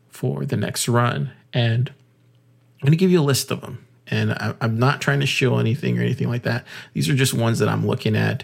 for 0.07 0.45
the 0.45 0.55
next 0.55 0.87
run. 0.87 1.31
And 1.51 1.89
I'm 1.89 2.85
going 2.85 2.91
to 2.91 2.97
give 2.97 3.11
you 3.11 3.19
a 3.19 3.23
list 3.23 3.51
of 3.51 3.61
them. 3.61 3.85
And 4.07 4.37
I'm 4.61 4.77
not 4.77 5.01
trying 5.01 5.19
to 5.21 5.25
show 5.25 5.57
anything 5.57 5.97
or 5.97 6.03
anything 6.03 6.29
like 6.29 6.43
that. 6.43 6.65
These 6.93 7.09
are 7.09 7.15
just 7.15 7.33
ones 7.33 7.57
that 7.57 7.67
I'm 7.67 7.87
looking 7.87 8.15
at. 8.15 8.43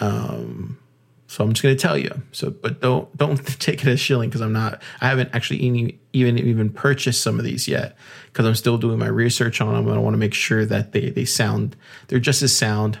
Um, 0.00 0.78
so 1.26 1.42
I'm 1.42 1.54
just 1.54 1.62
going 1.62 1.74
to 1.74 1.80
tell 1.80 1.96
you. 1.96 2.22
So, 2.32 2.50
but 2.50 2.82
don't 2.82 3.14
don't 3.16 3.36
take 3.58 3.82
it 3.82 3.88
as 3.88 4.00
shilling 4.00 4.28
because 4.28 4.42
I'm 4.42 4.52
not. 4.52 4.82
I 5.00 5.08
haven't 5.08 5.34
actually 5.34 5.60
even 5.60 5.98
even 6.12 6.38
even 6.38 6.70
purchased 6.70 7.22
some 7.22 7.38
of 7.38 7.46
these 7.46 7.66
yet 7.66 7.96
because 8.26 8.44
I'm 8.44 8.54
still 8.54 8.76
doing 8.76 8.98
my 8.98 9.08
research 9.08 9.62
on 9.62 9.72
them. 9.74 9.88
And 9.88 9.96
I 9.96 10.00
want 10.00 10.12
to 10.12 10.18
make 10.18 10.34
sure 10.34 10.66
that 10.66 10.92
they 10.92 11.08
they 11.08 11.24
sound 11.24 11.74
they're 12.08 12.18
just 12.18 12.42
as 12.42 12.54
sound 12.54 12.98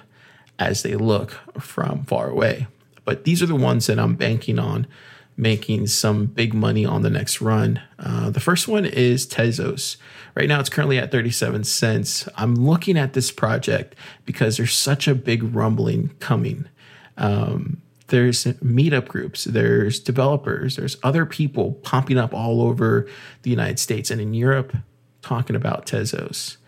as 0.58 0.82
they 0.82 0.94
look 0.94 1.32
from 1.60 2.04
far 2.04 2.30
away. 2.30 2.66
But 3.08 3.24
these 3.24 3.42
are 3.42 3.46
the 3.46 3.56
ones 3.56 3.86
that 3.86 3.98
I'm 3.98 4.16
banking 4.16 4.58
on 4.58 4.86
making 5.34 5.86
some 5.86 6.26
big 6.26 6.52
money 6.52 6.84
on 6.84 7.00
the 7.00 7.08
next 7.08 7.40
run. 7.40 7.80
Uh, 7.98 8.28
the 8.28 8.38
first 8.38 8.68
one 8.68 8.84
is 8.84 9.26
Tezos. 9.26 9.96
Right 10.34 10.46
now, 10.46 10.60
it's 10.60 10.68
currently 10.68 10.98
at 10.98 11.10
37 11.10 11.64
cents. 11.64 12.28
I'm 12.36 12.54
looking 12.54 12.98
at 12.98 13.14
this 13.14 13.30
project 13.30 13.94
because 14.26 14.58
there's 14.58 14.74
such 14.74 15.08
a 15.08 15.14
big 15.14 15.54
rumbling 15.54 16.10
coming. 16.20 16.68
Um, 17.16 17.80
there's 18.08 18.44
meetup 18.44 19.08
groups, 19.08 19.44
there's 19.44 20.00
developers, 20.00 20.76
there's 20.76 20.98
other 21.02 21.24
people 21.24 21.72
popping 21.82 22.18
up 22.18 22.34
all 22.34 22.60
over 22.60 23.08
the 23.40 23.48
United 23.48 23.78
States 23.78 24.10
and 24.10 24.20
in 24.20 24.34
Europe 24.34 24.76
talking 25.22 25.56
about 25.56 25.86
Tezos. 25.86 26.58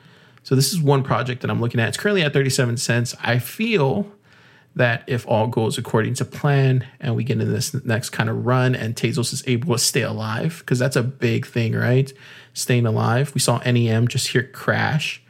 So 0.42 0.54
this 0.54 0.72
is 0.72 0.80
one 0.80 1.02
project 1.02 1.42
that 1.42 1.50
I'm 1.50 1.60
looking 1.60 1.80
at. 1.80 1.88
It's 1.88 1.98
currently 1.98 2.22
at 2.22 2.32
37 2.32 2.78
cents. 2.78 3.14
I 3.20 3.38
feel 3.38 4.10
that 4.80 5.04
if 5.06 5.28
all 5.28 5.46
goes 5.46 5.76
according 5.76 6.14
to 6.14 6.24
plan 6.24 6.86
and 7.00 7.14
we 7.14 7.22
get 7.22 7.38
in 7.38 7.52
this 7.52 7.74
next 7.84 8.10
kind 8.10 8.30
of 8.30 8.46
run 8.46 8.74
and 8.74 8.96
Tezos 8.96 9.30
is 9.30 9.42
able 9.46 9.74
to 9.74 9.78
stay 9.78 10.00
alive, 10.00 10.60
because 10.60 10.78
that's 10.78 10.96
a 10.96 11.02
big 11.02 11.46
thing, 11.46 11.74
right? 11.74 12.10
Staying 12.54 12.86
alive. 12.86 13.34
We 13.34 13.40
saw 13.40 13.58
NEM 13.58 14.08
just 14.08 14.28
here 14.28 14.42
crash. 14.42 15.22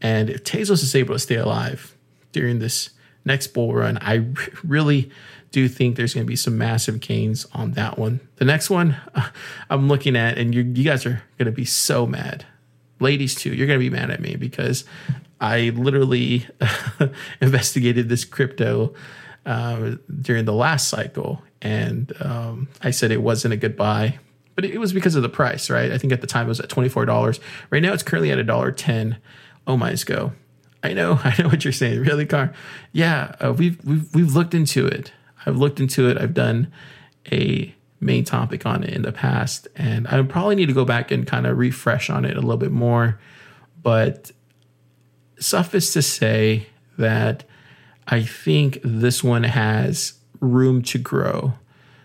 And 0.00 0.30
if 0.30 0.44
Tezos 0.44 0.84
is 0.84 0.94
able 0.94 1.16
to 1.16 1.18
stay 1.18 1.34
alive 1.34 1.96
during 2.30 2.60
this 2.60 2.90
next 3.24 3.48
bull 3.48 3.74
run, 3.74 3.98
I 4.00 4.26
really 4.62 5.10
do 5.50 5.68
think 5.68 5.96
there's 5.96 6.14
going 6.14 6.24
to 6.24 6.30
be 6.30 6.36
some 6.36 6.56
massive 6.56 7.00
gains 7.00 7.44
on 7.52 7.72
that 7.72 7.98
one. 7.98 8.20
The 8.36 8.44
next 8.44 8.70
one 8.70 8.98
I'm 9.68 9.88
looking 9.88 10.14
at, 10.14 10.38
and 10.38 10.54
you, 10.54 10.62
you 10.62 10.84
guys 10.84 11.04
are 11.06 11.24
going 11.38 11.46
to 11.46 11.52
be 11.52 11.64
so 11.64 12.06
mad. 12.06 12.46
Ladies, 13.00 13.34
too, 13.34 13.52
you're 13.52 13.66
going 13.66 13.80
to 13.80 13.84
be 13.84 13.90
mad 13.90 14.12
at 14.12 14.20
me 14.20 14.36
because 14.36 14.84
I 15.42 15.70
literally 15.70 16.46
investigated 17.40 18.08
this 18.08 18.24
crypto 18.24 18.94
uh, 19.44 19.96
during 20.20 20.44
the 20.44 20.52
last 20.52 20.88
cycle, 20.88 21.42
and 21.60 22.12
um, 22.20 22.68
I 22.80 22.92
said 22.92 23.10
it 23.10 23.22
wasn't 23.22 23.52
a 23.52 23.56
good 23.56 23.76
buy, 23.76 24.20
but 24.54 24.64
it 24.64 24.78
was 24.78 24.92
because 24.92 25.16
of 25.16 25.22
the 25.22 25.28
price, 25.28 25.68
right? 25.68 25.90
I 25.90 25.98
think 25.98 26.12
at 26.12 26.20
the 26.20 26.28
time 26.28 26.46
it 26.46 26.48
was 26.48 26.60
at 26.60 26.68
twenty 26.68 26.88
four 26.88 27.04
dollars. 27.04 27.40
Right 27.70 27.82
now 27.82 27.92
it's 27.92 28.04
currently 28.04 28.30
at 28.30 28.38
a 28.38 28.44
dollar 28.44 28.70
ten. 28.70 29.18
Oh 29.66 29.76
my 29.76 29.94
go! 30.06 30.32
I 30.84 30.92
know, 30.92 31.18
I 31.24 31.34
know 31.42 31.48
what 31.48 31.64
you're 31.64 31.72
saying. 31.72 32.00
Really, 32.00 32.24
car? 32.24 32.52
Yeah, 32.92 33.34
uh, 33.40 33.52
we've 33.52 33.84
we've 33.84 34.14
we've 34.14 34.34
looked 34.34 34.54
into 34.54 34.86
it. 34.86 35.12
I've 35.44 35.56
looked 35.56 35.80
into 35.80 36.08
it. 36.08 36.18
I've 36.18 36.34
done 36.34 36.72
a 37.32 37.74
main 37.98 38.22
topic 38.22 38.64
on 38.64 38.84
it 38.84 38.90
in 38.90 39.02
the 39.02 39.12
past, 39.12 39.66
and 39.74 40.06
I 40.06 40.22
probably 40.22 40.54
need 40.54 40.66
to 40.66 40.72
go 40.72 40.84
back 40.84 41.10
and 41.10 41.26
kind 41.26 41.48
of 41.48 41.58
refresh 41.58 42.10
on 42.10 42.24
it 42.24 42.36
a 42.36 42.40
little 42.40 42.58
bit 42.58 42.70
more. 42.70 43.18
But 43.82 44.30
suffice 45.42 45.92
to 45.92 46.02
say 46.02 46.66
that 46.98 47.44
I 48.06 48.22
think 48.22 48.78
this 48.82 49.22
one 49.22 49.44
has 49.44 50.14
room 50.40 50.82
to 50.82 50.98
grow 50.98 51.54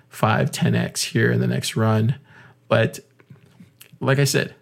5, 0.09 0.51
10x 0.51 1.03
here 1.03 1.31
in 1.31 1.39
the 1.39 1.47
next 1.47 1.75
run. 1.75 2.15
But 2.67 2.99
like 3.99 4.19
I 4.19 4.23
said, 4.23 4.53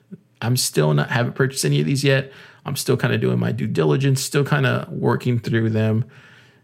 I'm 0.42 0.58
still 0.58 0.94
not 0.94 1.10
haven't 1.10 1.34
purchased 1.34 1.66
any 1.66 1.80
of 1.80 1.86
these 1.86 2.04
yet. 2.04 2.32
I'm 2.66 2.76
still 2.76 2.98
kind 2.98 3.14
of 3.14 3.22
doing 3.22 3.40
my 3.40 3.52
due 3.52 3.68
diligence, 3.68 4.22
still 4.22 4.44
kind 4.44 4.66
of 4.66 4.90
working 4.92 5.40
through 5.40 5.70
them, 5.70 6.06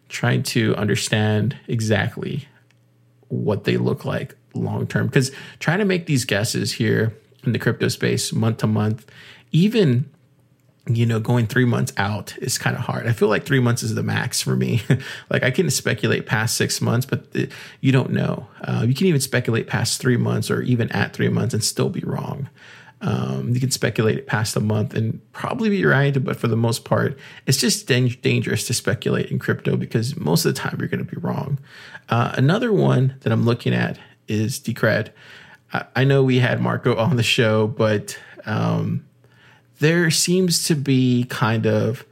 trying 0.10 0.44
to 0.44 0.76
understand 0.76 1.58
exactly 1.68 2.48
what 3.28 3.64
they 3.64 3.78
look 3.78 4.04
like 4.04 4.36
long 4.54 4.88
term. 4.88 5.08
Because 5.08 5.32
trying 5.60 5.80
to 5.80 5.86
make 5.86 6.06
these 6.06 6.26
guesses 6.26 6.74
here 6.74 7.16
in 7.44 7.54
the 7.54 7.60
crypto 7.60 7.88
space 7.88 8.34
month 8.34 8.58
to 8.58 8.68
month, 8.68 9.10
even 9.52 10.10
you 10.88 11.06
know, 11.06 11.20
going 11.20 11.46
three 11.46 11.66
months 11.66 11.94
out 11.98 12.36
is 12.40 12.58
kind 12.58 12.76
of 12.76 12.82
hard. 12.82 13.08
I 13.08 13.14
feel 13.14 13.28
like 13.28 13.46
three 13.46 13.60
months 13.60 13.84
is 13.84 13.94
the 13.94 14.04
max 14.04 14.42
for 14.42 14.56
me. 14.56 14.82
like 15.30 15.44
I 15.44 15.52
can 15.52 15.70
speculate 15.70 16.26
past 16.26 16.58
six 16.58 16.82
months, 16.82 17.06
but 17.06 17.26
you 17.82 17.92
don't 17.92 18.12
know. 18.12 18.48
Uh, 18.64 18.84
you 18.88 18.96
can 18.96 19.08
even 19.08 19.22
speculate 19.22 19.68
past 19.68 20.02
three 20.02 20.18
months 20.18 20.50
or 20.50 20.62
even 20.64 20.92
at 20.92 21.14
three 21.14 21.30
months 21.30 21.54
and 21.54 21.64
still 21.64 21.90
be 21.90 22.02
wrong. 22.02 22.50
Um, 23.02 23.54
you 23.54 23.60
can 23.60 23.72
speculate 23.72 24.28
past 24.28 24.56
a 24.56 24.60
month 24.60 24.94
and 24.94 25.20
probably 25.34 25.70
be 25.70 25.86
right, 25.86 26.24
but 26.24 26.38
for 26.38 26.48
the 26.48 26.56
most 26.56 26.86
part, 26.86 27.18
it's 27.48 27.58
just 27.58 27.88
dang- 27.88 28.18
dangerous 28.22 28.66
to 28.68 28.74
speculate 28.74 29.32
in 29.32 29.40
crypto 29.40 29.76
because 29.76 30.16
most 30.16 30.46
of 30.46 30.54
the 30.54 30.60
time 30.60 30.78
you're 30.80 30.88
going 30.88 31.06
to 31.06 31.16
be 31.16 31.20
wrong. 31.20 31.60
Uh, 32.10 32.32
another 32.36 32.72
one 32.72 33.16
that 33.22 33.32
I'm 33.32 33.44
looking 33.44 33.74
at 33.74 34.00
is 34.28 34.60
Decred. 34.60 35.10
I, 35.74 35.86
I 35.96 36.04
know 36.04 36.24
we 36.24 36.40
had 36.40 36.60
Marco 36.60 36.96
on 36.98 37.16
the 37.16 37.24
show, 37.24 37.68
but 37.68 38.18
um, 38.46 39.06
there 39.82 40.12
seems 40.12 40.64
to 40.68 40.76
be 40.76 41.26
kind 41.26 41.66
of 41.66 42.06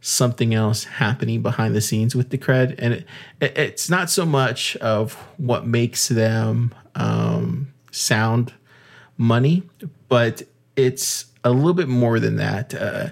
something 0.00 0.54
else 0.54 0.84
happening 0.84 1.42
behind 1.42 1.76
the 1.76 1.80
scenes 1.80 2.14
with 2.14 2.30
the 2.30 2.38
Decred, 2.38 2.74
and 2.78 2.94
it, 2.94 3.06
it, 3.40 3.58
it's 3.58 3.90
not 3.90 4.08
so 4.08 4.24
much 4.24 4.74
of 4.76 5.12
what 5.36 5.66
makes 5.66 6.08
them 6.08 6.74
um, 6.94 7.72
sound 7.90 8.54
money, 9.18 9.62
but 10.08 10.42
it's 10.76 11.26
a 11.44 11.50
little 11.50 11.74
bit 11.74 11.88
more 11.88 12.18
than 12.18 12.36
that. 12.36 12.74
Uh, 12.74 13.08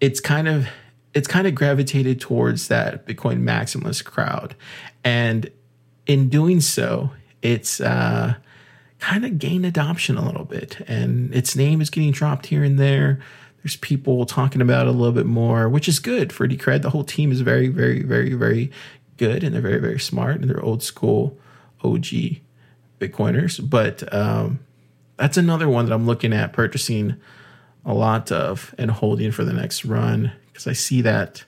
it's 0.00 0.20
kind 0.20 0.48
of 0.48 0.66
it's 1.14 1.28
kind 1.28 1.46
of 1.46 1.54
gravitated 1.54 2.20
towards 2.20 2.68
that 2.68 3.06
Bitcoin 3.06 3.42
maximalist 3.42 4.04
crowd, 4.04 4.56
and 5.04 5.50
in 6.06 6.28
doing 6.28 6.60
so, 6.60 7.10
it's 7.42 7.80
uh, 7.80 8.34
kind 9.00 9.24
of 9.24 9.38
gain 9.38 9.64
adoption 9.64 10.16
a 10.16 10.24
little 10.24 10.44
bit. 10.44 10.80
And 10.86 11.34
its 11.34 11.56
name 11.56 11.80
is 11.80 11.90
getting 11.90 12.12
dropped 12.12 12.46
here 12.46 12.62
and 12.62 12.78
there. 12.78 13.20
There's 13.62 13.76
people 13.76 14.24
talking 14.24 14.62
about 14.62 14.86
it 14.86 14.90
a 14.90 14.92
little 14.92 15.12
bit 15.14 15.26
more, 15.26 15.68
which 15.68 15.88
is 15.88 15.98
good 15.98 16.32
for 16.32 16.46
Decred. 16.46 16.82
The 16.82 16.90
whole 16.90 17.04
team 17.04 17.32
is 17.32 17.40
very, 17.40 17.68
very, 17.68 18.02
very, 18.02 18.34
very 18.34 18.70
good 19.16 19.42
and 19.42 19.54
they're 19.54 19.62
very, 19.62 19.80
very 19.80 19.98
smart 19.98 20.40
and 20.40 20.48
they're 20.48 20.64
old 20.64 20.82
school 20.82 21.38
OG 21.82 22.40
Bitcoiners. 22.98 23.68
But 23.68 24.12
um, 24.14 24.60
that's 25.16 25.36
another 25.36 25.68
one 25.68 25.86
that 25.86 25.94
I'm 25.94 26.06
looking 26.06 26.32
at 26.32 26.52
purchasing 26.52 27.16
a 27.84 27.94
lot 27.94 28.30
of 28.30 28.74
and 28.78 28.90
holding 28.90 29.32
for 29.32 29.44
the 29.44 29.52
next 29.52 29.84
run 29.84 30.32
because 30.46 30.66
I 30.66 30.72
see 30.72 31.02
that 31.02 31.44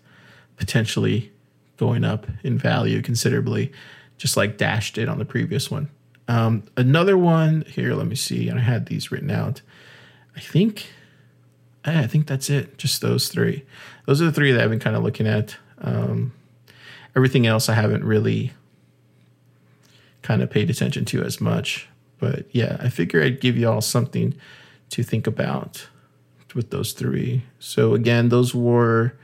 potentially 0.57 1.33
going 1.77 2.05
up 2.05 2.27
in 2.43 2.59
value 2.59 3.03
considerably, 3.03 3.73
just 4.17 4.37
like 4.37 4.57
Dash 4.57 4.93
did 4.93 5.09
on 5.09 5.19
the 5.19 5.25
previous 5.25 5.71
one. 5.71 5.91
Um, 6.33 6.65
another 6.79 7.19
one 7.19 7.63
here, 7.69 7.93
let 7.93 8.07
me 8.07 8.15
see. 8.17 8.51
I 8.51 8.59
had 8.59 8.87
these 8.87 9.13
written 9.13 9.31
out. 9.31 9.61
I 10.35 10.41
think, 10.41 10.87
I 11.85 12.07
think 12.07 12.27
that's 12.27 12.49
it. 12.49 12.79
Just 12.79 13.03
those 13.03 13.29
three. 13.29 13.67
Those 14.07 14.23
are 14.23 14.25
the 14.25 14.33
three 14.33 14.51
that 14.51 14.65
I've 14.65 14.71
been 14.71 14.79
kind 14.79 14.97
of 14.97 15.03
looking 15.03 15.27
at. 15.27 15.57
Um, 15.83 16.33
everything 17.15 17.47
else 17.47 17.69
I 17.69 17.75
haven't 17.75 18.03
really 18.03 18.53
kind 20.23 20.41
of 20.41 20.49
paid 20.49 20.71
attention 20.71 21.05
to 21.05 21.23
as 21.23 21.39
much. 21.39 21.87
But 22.19 22.47
yeah, 22.51 22.79
I 22.81 22.89
figure 22.89 23.23
I'd 23.23 23.43
give 23.43 23.59
you 23.59 23.69
all 23.69 23.83
something 23.83 24.35
to 24.89 25.03
think 25.03 25.27
about 25.27 25.87
with 26.55 26.71
those 26.71 26.95
three. 26.95 27.43
So 27.59 27.93
again, 27.93 28.31
those 28.31 28.55
were 28.55 29.19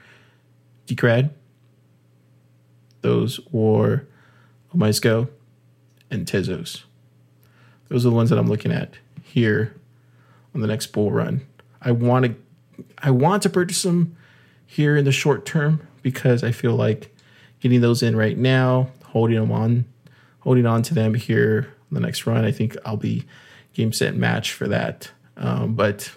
Decred, 0.86 1.30
those 3.00 3.40
were 3.50 4.06
OmiseGO, 4.74 5.30
and 6.10 6.26
Tezos. 6.26 6.82
Those 7.88 8.04
are 8.04 8.10
the 8.10 8.14
ones 8.14 8.30
that 8.30 8.38
I'm 8.38 8.48
looking 8.48 8.72
at 8.72 8.94
here 9.22 9.74
on 10.54 10.60
the 10.60 10.66
next 10.66 10.88
bull 10.88 11.10
run. 11.10 11.42
I 11.80 11.92
want 11.92 12.26
to 12.26 12.34
I 12.98 13.10
want 13.10 13.42
to 13.44 13.50
purchase 13.50 13.82
them 13.82 14.16
here 14.66 14.96
in 14.96 15.04
the 15.04 15.12
short 15.12 15.46
term 15.46 15.86
because 16.02 16.44
I 16.44 16.52
feel 16.52 16.74
like 16.74 17.14
getting 17.60 17.80
those 17.80 18.02
in 18.02 18.16
right 18.16 18.36
now, 18.36 18.90
holding 19.04 19.38
them 19.38 19.50
on, 19.50 19.84
holding 20.40 20.66
on 20.66 20.82
to 20.82 20.94
them 20.94 21.14
here 21.14 21.74
on 21.90 21.94
the 21.94 22.00
next 22.00 22.26
run. 22.26 22.44
I 22.44 22.52
think 22.52 22.76
I'll 22.84 22.96
be 22.96 23.24
game 23.72 23.92
set 23.92 24.14
match 24.14 24.52
for 24.52 24.68
that. 24.68 25.10
Um, 25.36 25.74
but 25.74 26.12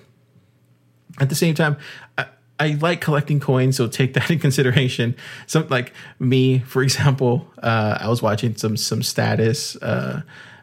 at 1.20 1.30
the 1.30 1.36
same 1.36 1.56
time, 1.56 1.78
I, 2.18 2.26
I 2.60 2.68
like 2.82 3.02
collecting 3.02 3.40
coins, 3.40 3.78
so 3.78 3.88
take 3.88 4.14
that 4.16 4.30
in 4.30 4.40
consideration. 4.40 5.16
Some 5.48 5.68
like 5.70 5.94
me, 6.20 6.60
for 6.60 6.84
example, 6.84 7.48
uh, 7.62 7.98
I 8.00 8.10
was 8.10 8.22
watching 8.22 8.56
some 8.56 8.78
some 8.78 9.04
status. 9.04 9.76
Uh, 9.78 10.22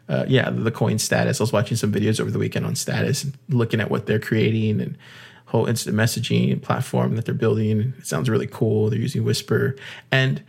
uh, 0.09 0.25
yeah, 0.27 0.49
the 0.49 0.71
coin 0.71 0.97
status. 0.97 1.39
I 1.39 1.43
was 1.43 1.53
watching 1.53 1.77
some 1.77 1.93
videos 1.93 2.19
over 2.19 2.31
the 2.31 2.39
weekend 2.39 2.65
on 2.65 2.75
status, 2.75 3.25
looking 3.47 3.79
at 3.79 3.91
what 3.91 4.07
they're 4.07 4.19
creating 4.19 4.81
and 4.81 4.97
whole 5.45 5.65
instant 5.65 5.95
messaging 5.95 6.61
platform 6.61 7.15
that 7.15 7.25
they're 7.25 7.33
building. 7.33 7.93
It 7.97 8.07
sounds 8.07 8.29
really 8.29 8.47
cool. 8.47 8.89
They're 8.89 8.99
using 8.99 9.23
Whisper, 9.23 9.75
and 10.11 10.43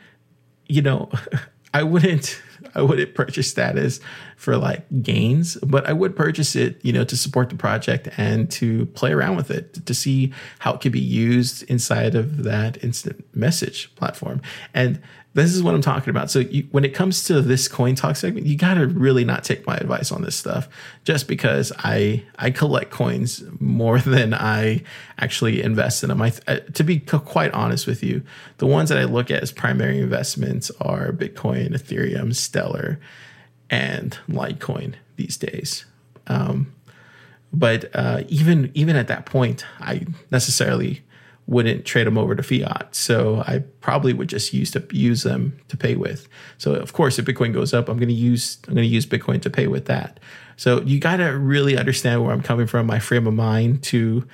you 0.66 0.82
know, 0.82 1.10
I 1.74 1.82
wouldn't 1.82 2.40
I 2.74 2.82
wouldn't 2.82 3.14
purchase 3.14 3.48
status 3.48 4.00
for 4.36 4.56
like 4.56 4.86
gains, 5.02 5.56
but 5.56 5.86
I 5.86 5.92
would 5.92 6.16
purchase 6.16 6.54
it, 6.56 6.80
you 6.84 6.92
know, 6.92 7.04
to 7.04 7.16
support 7.16 7.50
the 7.50 7.56
project 7.56 8.08
and 8.16 8.50
to 8.52 8.86
play 8.86 9.12
around 9.12 9.36
with 9.36 9.50
it 9.50 9.84
to 9.86 9.94
see 9.94 10.32
how 10.60 10.74
it 10.74 10.80
could 10.80 10.92
be 10.92 11.00
used 11.00 11.62
inside 11.64 12.14
of 12.14 12.44
that 12.44 12.82
instant 12.82 13.24
message 13.34 13.94
platform. 13.96 14.40
And 14.74 15.00
this 15.34 15.54
is 15.54 15.62
what 15.62 15.74
I'm 15.74 15.80
talking 15.80 16.10
about. 16.10 16.30
So 16.30 16.40
you, 16.40 16.66
when 16.72 16.84
it 16.84 16.92
comes 16.92 17.24
to 17.24 17.40
this 17.40 17.68
coin 17.68 17.94
talk 17.94 18.16
segment, 18.16 18.46
you 18.46 18.56
got 18.56 18.74
to 18.74 18.86
really 18.88 19.24
not 19.24 19.44
take 19.44 19.66
my 19.66 19.76
advice 19.76 20.10
on 20.10 20.22
this 20.22 20.34
stuff 20.34 20.68
just 21.04 21.28
because 21.28 21.72
I 21.78 22.24
I 22.38 22.50
collect 22.50 22.90
coins 22.90 23.42
more 23.60 23.98
than 24.14 24.34
I 24.34 24.82
actually 25.18 25.62
invest 25.62 26.02
in 26.02 26.08
them. 26.08 26.20
I, 26.20 26.30
to 26.30 26.82
be 26.82 26.98
quite 27.00 27.52
honest 27.52 27.86
with 27.86 28.02
you, 28.02 28.22
the 28.58 28.66
ones 28.66 28.88
that 28.88 28.98
I 28.98 29.04
look 29.04 29.30
at 29.30 29.42
as 29.42 29.52
primary 29.52 30.00
investments 30.00 30.70
are 30.80 31.12
Bitcoin, 31.12 31.70
Ethereum, 31.70 32.34
Stellar. 32.34 32.98
and 33.70 34.18
Litecoin 34.28 34.94
these 35.16 35.36
days. 35.36 35.84
Um, 36.26 36.74
but 37.52 37.90
uh, 37.94 38.22
even 38.28 38.70
even 38.74 38.96
at 38.96 39.08
that 39.08 39.26
point, 39.26 39.64
I 39.80 40.06
necessarily 40.30 41.02
wouldn't 41.50 41.84
trade 41.84 42.06
them 42.06 42.16
over 42.16 42.36
to 42.36 42.42
fiat. 42.44 42.94
So 42.94 43.42
I 43.44 43.58
probably 43.80 44.12
would 44.12 44.28
just 44.28 44.54
use 44.54 44.70
to 44.70 44.86
use 44.92 45.24
them 45.24 45.58
to 45.66 45.76
pay 45.76 45.96
with. 45.96 46.28
So 46.58 46.74
of 46.74 46.92
course, 46.92 47.18
if 47.18 47.24
Bitcoin 47.24 47.52
goes 47.52 47.74
up, 47.74 47.88
I'm 47.88 47.98
going 47.98 48.08
to 48.08 48.14
use 48.14 48.58
I'm 48.68 48.74
going 48.74 48.88
to 48.88 48.94
use 48.94 49.04
Bitcoin 49.04 49.42
to 49.42 49.50
pay 49.50 49.66
with 49.66 49.86
that. 49.86 50.20
So 50.56 50.80
you 50.82 51.00
got 51.00 51.16
to 51.16 51.30
really 51.30 51.76
understand 51.76 52.22
where 52.22 52.32
I'm 52.32 52.42
coming 52.42 52.68
from, 52.68 52.86
my 52.86 53.00
frame 53.00 53.26
of 53.26 53.34
mind 53.34 53.82
to 53.84 54.26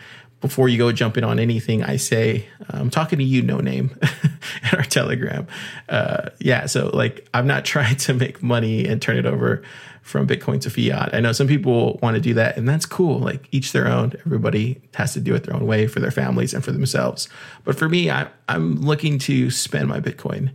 before 0.42 0.68
you 0.68 0.76
go 0.76 0.92
jumping 0.92 1.24
on 1.24 1.38
anything 1.38 1.82
I 1.82 1.96
say. 1.96 2.46
I'm 2.68 2.90
talking 2.90 3.18
to 3.18 3.24
you, 3.24 3.40
no 3.40 3.60
name, 3.60 3.98
in 4.02 4.78
our 4.78 4.84
Telegram. 4.84 5.46
Uh, 5.88 6.28
yeah, 6.38 6.66
so 6.66 6.90
like 6.92 7.26
I'm 7.32 7.46
not 7.46 7.64
trying 7.72 7.96
to 7.96 8.12
make 8.12 8.42
money 8.42 8.86
and 8.86 9.00
turn 9.00 9.16
it 9.16 9.24
over 9.24 9.62
from 10.06 10.24
Bitcoin 10.24 10.60
to 10.60 10.70
fiat. 10.70 11.12
I 11.12 11.18
know 11.18 11.32
some 11.32 11.48
people 11.48 11.98
want 12.00 12.14
to 12.14 12.20
do 12.20 12.32
that, 12.34 12.56
and 12.56 12.68
that's 12.68 12.86
cool. 12.86 13.18
Like 13.18 13.48
each 13.50 13.72
their 13.72 13.88
own. 13.88 14.12
Everybody 14.24 14.80
has 14.94 15.12
to 15.14 15.20
do 15.20 15.34
it 15.34 15.42
their 15.42 15.56
own 15.56 15.66
way 15.66 15.88
for 15.88 15.98
their 15.98 16.12
families 16.12 16.54
and 16.54 16.64
for 16.64 16.70
themselves. 16.70 17.28
But 17.64 17.76
for 17.76 17.88
me, 17.88 18.08
I, 18.08 18.28
I'm 18.48 18.76
looking 18.80 19.18
to 19.20 19.50
spend 19.50 19.88
my 19.88 19.98
Bitcoin. 19.98 20.52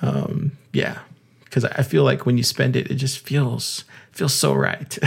Um, 0.00 0.52
yeah, 0.72 1.00
because 1.44 1.66
I 1.66 1.82
feel 1.82 2.02
like 2.02 2.24
when 2.24 2.38
you 2.38 2.42
spend 2.42 2.76
it, 2.76 2.90
it 2.90 2.94
just 2.94 3.18
feels 3.18 3.84
feels 4.10 4.32
so 4.32 4.54
right. 4.54 4.98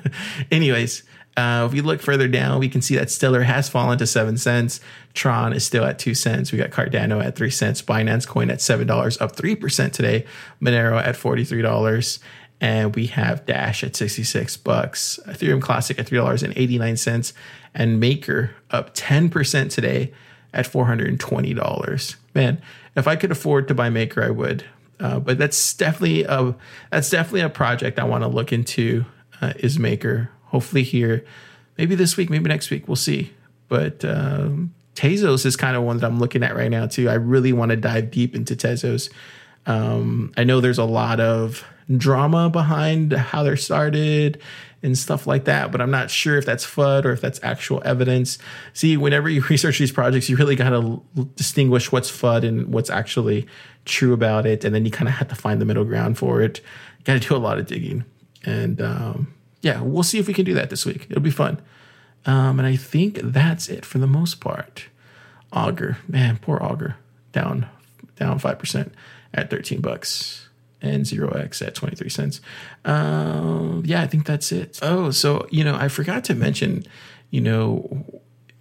Anyways, 0.50 1.02
uh, 1.38 1.64
if 1.66 1.72
we 1.72 1.80
look 1.80 2.02
further 2.02 2.28
down, 2.28 2.58
we 2.58 2.68
can 2.68 2.82
see 2.82 2.96
that 2.96 3.10
Stellar 3.10 3.42
has 3.42 3.68
fallen 3.70 3.96
to 3.98 4.06
seven 4.06 4.36
cents. 4.36 4.80
Tron 5.14 5.54
is 5.54 5.64
still 5.64 5.84
at 5.84 5.98
two 5.98 6.14
cents. 6.14 6.52
We 6.52 6.58
got 6.58 6.70
Cardano 6.70 7.24
at 7.24 7.36
three 7.36 7.50
cents. 7.50 7.80
Binance 7.80 8.26
Coin 8.26 8.50
at 8.50 8.60
seven 8.60 8.86
dollars, 8.86 9.18
up 9.18 9.34
three 9.34 9.54
percent 9.54 9.94
today. 9.94 10.26
Monero 10.60 11.02
at 11.02 11.16
forty 11.16 11.44
three 11.44 11.62
dollars, 11.62 12.18
and 12.60 12.94
we 12.94 13.06
have 13.06 13.46
Dash 13.46 13.82
at 13.82 13.96
sixty 13.96 14.24
six 14.24 14.56
bucks. 14.56 15.18
Ethereum 15.26 15.62
Classic 15.62 15.98
at 15.98 16.06
three 16.06 16.18
dollars 16.18 16.42
and 16.42 18.00
Maker 18.00 18.50
up 18.70 18.90
ten 18.94 19.28
percent 19.28 19.70
today 19.70 20.12
at 20.52 20.66
four 20.66 20.86
hundred 20.86 21.08
and 21.08 21.20
twenty 21.20 21.54
dollars. 21.54 22.16
Man, 22.34 22.60
if 22.96 23.08
I 23.08 23.16
could 23.16 23.30
afford 23.30 23.68
to 23.68 23.74
buy 23.74 23.90
Maker, 23.90 24.22
I 24.22 24.30
would. 24.30 24.64
Uh, 24.98 25.18
but 25.18 25.38
that's 25.38 25.74
definitely 25.74 26.24
a 26.24 26.54
that's 26.90 27.10
definitely 27.10 27.40
a 27.40 27.48
project 27.48 27.98
I 27.98 28.04
want 28.04 28.22
to 28.22 28.28
look 28.28 28.52
into. 28.52 29.06
Uh, 29.40 29.54
is 29.56 29.78
Maker 29.78 30.30
hopefully 30.50 30.82
here, 30.82 31.24
maybe 31.78 31.94
this 31.94 32.16
week, 32.16 32.28
maybe 32.28 32.48
next 32.48 32.70
week, 32.70 32.86
we'll 32.88 32.96
see. 32.96 33.32
But 33.68 34.04
um, 34.04 34.74
Tezos 34.94 35.46
is 35.46 35.56
kind 35.56 35.76
of 35.76 35.84
one 35.84 35.98
that 35.98 36.06
I'm 36.06 36.18
looking 36.18 36.42
at 36.42 36.54
right 36.54 36.70
now 36.70 36.86
too. 36.86 37.08
I 37.08 37.14
really 37.14 37.52
want 37.52 37.70
to 37.70 37.76
dive 37.76 38.10
deep 38.10 38.34
into 38.34 38.54
Tezos. 38.54 39.10
Um, 39.66 40.32
I 40.36 40.44
know 40.44 40.60
there's 40.60 40.78
a 40.78 40.84
lot 40.84 41.20
of 41.20 41.64
drama 41.96 42.50
behind 42.50 43.12
how 43.12 43.42
they're 43.42 43.56
started 43.56 44.40
and 44.82 44.96
stuff 44.96 45.26
like 45.26 45.44
that, 45.44 45.70
but 45.70 45.80
I'm 45.80 45.90
not 45.90 46.10
sure 46.10 46.38
if 46.38 46.46
that's 46.46 46.64
FUD 46.64 47.04
or 47.04 47.12
if 47.12 47.20
that's 47.20 47.40
actual 47.42 47.82
evidence. 47.84 48.38
See, 48.72 48.96
whenever 48.96 49.28
you 49.28 49.42
research 49.50 49.78
these 49.78 49.92
projects, 49.92 50.28
you 50.28 50.36
really 50.36 50.56
got 50.56 50.70
to 50.70 51.02
distinguish 51.36 51.92
what's 51.92 52.10
FUD 52.10 52.44
and 52.44 52.72
what's 52.72 52.90
actually 52.90 53.46
true 53.84 54.12
about 54.12 54.46
it. 54.46 54.64
And 54.64 54.74
then 54.74 54.84
you 54.84 54.90
kind 54.90 55.08
of 55.08 55.14
have 55.14 55.28
to 55.28 55.34
find 55.34 55.60
the 55.60 55.64
middle 55.64 55.84
ground 55.84 56.16
for 56.18 56.40
it. 56.40 56.60
Got 57.04 57.20
to 57.20 57.28
do 57.28 57.36
a 57.36 57.38
lot 57.38 57.58
of 57.58 57.66
digging. 57.66 58.04
And 58.44 58.80
um, 58.80 59.34
yeah, 59.60 59.80
we'll 59.82 60.02
see 60.02 60.18
if 60.18 60.26
we 60.26 60.34
can 60.34 60.44
do 60.44 60.54
that 60.54 60.70
this 60.70 60.86
week. 60.86 61.06
It'll 61.10 61.22
be 61.22 61.30
fun. 61.30 61.60
Um, 62.26 62.58
and 62.58 62.66
I 62.66 62.76
think 62.76 63.20
that's 63.22 63.68
it 63.68 63.84
for 63.84 63.98
the 63.98 64.06
most 64.06 64.40
part. 64.40 64.86
Augur, 65.52 65.98
man, 66.06 66.38
poor 66.38 66.58
Augur, 66.62 66.96
down 67.32 67.68
down 68.16 68.38
five 68.38 68.58
percent 68.58 68.92
at 69.34 69.50
thirteen 69.50 69.80
bucks, 69.80 70.48
and 70.82 71.06
zero 71.06 71.30
X 71.30 71.62
at 71.62 71.74
twenty 71.74 71.96
three 71.96 72.10
cents. 72.10 72.40
Uh, 72.84 73.80
yeah, 73.84 74.02
I 74.02 74.06
think 74.06 74.26
that's 74.26 74.52
it. 74.52 74.78
Oh, 74.82 75.10
so 75.10 75.46
you 75.50 75.64
know, 75.64 75.74
I 75.74 75.88
forgot 75.88 76.24
to 76.24 76.34
mention, 76.34 76.84
you 77.30 77.40
know, 77.40 78.04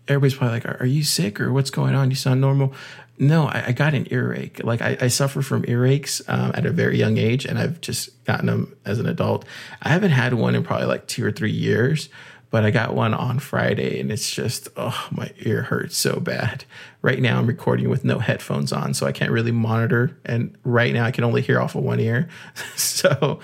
everybody's 0.07 0.35
probably 0.35 0.55
like, 0.55 0.65
"Are, 0.65 0.77
are 0.81 0.85
you 0.85 1.03
sick 1.03 1.39
or 1.39 1.51
what's 1.53 1.69
going 1.69 1.95
on? 1.95 2.09
You 2.09 2.15
sound 2.15 2.41
normal." 2.41 2.73
No, 3.21 3.47
I, 3.47 3.65
I 3.67 3.71
got 3.73 3.93
an 3.93 4.07
earache. 4.11 4.63
Like 4.63 4.81
I, 4.81 4.97
I 5.01 5.07
suffer 5.09 5.41
from 5.41 5.63
earaches 5.63 6.21
um, 6.29 6.51
at 6.55 6.65
a 6.65 6.71
very 6.71 6.97
young 6.97 7.17
age, 7.17 7.45
and 7.45 7.59
I've 7.59 7.81
just 7.81 8.23
gotten 8.23 8.45
them 8.45 8.75
as 8.85 8.97
an 8.97 9.07
adult. 9.07 9.45
I 9.81 9.89
haven't 9.89 10.11
had 10.11 10.33
one 10.33 10.55
in 10.55 10.63
probably 10.63 10.87
like 10.87 11.05
two 11.07 11.25
or 11.25 11.31
three 11.31 11.51
years, 11.51 12.07
but 12.51 12.63
I 12.65 12.71
got 12.71 12.95
one 12.95 13.13
on 13.13 13.39
Friday, 13.39 13.99
and 13.99 14.11
it's 14.11 14.31
just 14.31 14.69
oh, 14.75 15.07
my 15.11 15.31
ear 15.39 15.63
hurts 15.63 15.97
so 15.97 16.19
bad. 16.19 16.65
Right 17.01 17.21
now, 17.21 17.37
I'm 17.37 17.45
recording 17.45 17.89
with 17.89 18.03
no 18.03 18.19
headphones 18.19 18.73
on, 18.73 18.93
so 18.93 19.05
I 19.05 19.11
can't 19.11 19.31
really 19.31 19.51
monitor, 19.51 20.17
and 20.25 20.55
right 20.63 20.93
now 20.93 21.05
I 21.05 21.11
can 21.11 21.23
only 21.23 21.41
hear 21.41 21.59
off 21.59 21.75
of 21.75 21.83
one 21.83 21.99
ear. 21.99 22.27
so, 22.75 23.39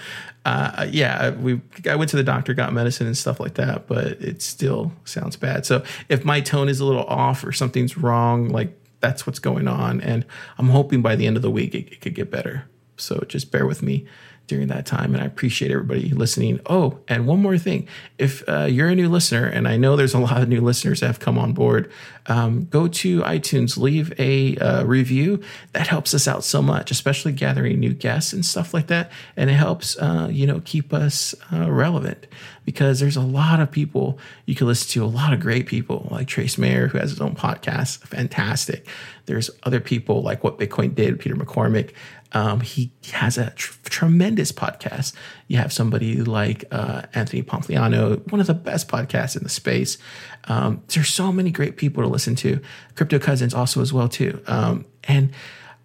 uh, 0.45 0.87
yeah, 0.89 1.31
we 1.31 1.61
I 1.89 1.95
went 1.95 2.09
to 2.11 2.17
the 2.17 2.23
doctor, 2.23 2.53
got 2.53 2.73
medicine 2.73 3.05
and 3.07 3.17
stuff 3.17 3.39
like 3.39 3.55
that, 3.55 3.87
but 3.87 4.07
it 4.21 4.41
still 4.41 4.91
sounds 5.03 5.35
bad. 5.35 5.65
So 5.65 5.83
if 6.09 6.25
my 6.25 6.41
tone 6.41 6.67
is 6.67 6.79
a 6.79 6.85
little 6.85 7.05
off 7.05 7.43
or 7.43 7.51
something's 7.51 7.97
wrong, 7.97 8.49
like 8.49 8.75
that's 9.01 9.27
what's 9.27 9.39
going 9.39 9.67
on. 9.67 10.01
And 10.01 10.25
I'm 10.57 10.69
hoping 10.69 11.01
by 11.01 11.15
the 11.15 11.27
end 11.27 11.35
of 11.35 11.43
the 11.43 11.51
week 11.51 11.75
it, 11.75 11.91
it 11.91 12.01
could 12.01 12.15
get 12.15 12.31
better. 12.31 12.67
So 12.97 13.23
just 13.27 13.51
bear 13.51 13.65
with 13.67 13.83
me 13.83 14.07
during 14.47 14.67
that 14.67 14.85
time. 14.85 15.13
And 15.13 15.23
I 15.23 15.25
appreciate 15.25 15.71
everybody 15.71 16.09
listening. 16.09 16.59
Oh, 16.67 16.99
and 17.07 17.27
one 17.27 17.41
more 17.41 17.57
thing. 17.57 17.87
If 18.17 18.47
uh, 18.47 18.65
you're 18.65 18.89
a 18.89 18.95
new 18.95 19.09
listener, 19.09 19.45
and 19.45 19.67
I 19.67 19.77
know 19.77 19.95
there's 19.95 20.13
a 20.13 20.19
lot 20.25 20.41
of 20.41 20.49
new 20.49 20.61
listeners 20.61 20.99
that 20.99 21.07
have 21.07 21.19
come 21.19 21.37
on 21.37 21.53
board, 21.53 21.91
um, 22.27 22.65
go 22.65 22.87
to 22.87 23.21
iTunes, 23.21 23.77
leave 23.77 24.13
a 24.19 24.57
uh, 24.57 24.83
review. 24.83 25.41
That 25.73 25.87
helps 25.87 26.13
us 26.13 26.27
out 26.27 26.43
so 26.43 26.61
much, 26.61 26.91
especially 26.91 27.31
gathering 27.31 27.79
new 27.79 27.93
guests 27.93 28.33
and 28.33 28.45
stuff 28.45 28.73
like 28.73 28.87
that. 28.87 29.11
And 29.35 29.49
it 29.49 29.53
helps, 29.53 29.97
uh, 29.97 30.29
you 30.31 30.47
know, 30.47 30.61
keep 30.65 30.93
us 30.93 31.35
uh, 31.53 31.71
relevant 31.71 32.27
because 32.65 32.99
there's 32.99 33.15
a 33.15 33.21
lot 33.21 33.59
of 33.59 33.71
people 33.71 34.19
you 34.45 34.55
can 34.55 34.67
listen 34.67 34.89
to, 34.89 35.05
a 35.05 35.07
lot 35.07 35.33
of 35.33 35.39
great 35.39 35.67
people 35.67 36.07
like 36.11 36.27
Trace 36.27 36.57
Mayer, 36.57 36.87
who 36.87 36.97
has 36.97 37.11
his 37.11 37.21
own 37.21 37.35
podcast, 37.35 37.99
fantastic. 37.99 38.87
There's 39.27 39.49
other 39.63 39.79
people 39.79 40.21
like 40.21 40.43
What 40.43 40.57
Bitcoin 40.57 40.93
Did, 40.93 41.19
Peter 41.19 41.35
McCormack. 41.35 41.91
Um, 42.31 42.59
he 42.61 42.91
has 43.13 43.37
a 43.37 43.51
tr- 43.51 43.77
tremendous 43.85 44.51
podcast. 44.51 45.13
You 45.47 45.57
have 45.57 45.71
somebody 45.71 46.21
like 46.21 46.65
uh, 46.71 47.03
Anthony 47.13 47.43
Pompliano, 47.43 48.29
one 48.31 48.41
of 48.41 48.47
the 48.47 48.53
best 48.53 48.87
podcasts 48.87 49.37
in 49.37 49.43
the 49.43 49.49
space. 49.49 49.97
Um, 50.45 50.81
there's 50.87 51.09
so 51.09 51.31
many 51.31 51.51
great 51.51 51.77
people 51.77 52.03
to 52.03 52.09
listen 52.09 52.35
to. 52.37 52.59
Crypto 52.95 53.19
Cousins 53.19 53.53
also 53.53 53.81
as 53.81 53.93
well 53.93 54.09
too. 54.09 54.41
Um, 54.47 54.85
and 55.05 55.31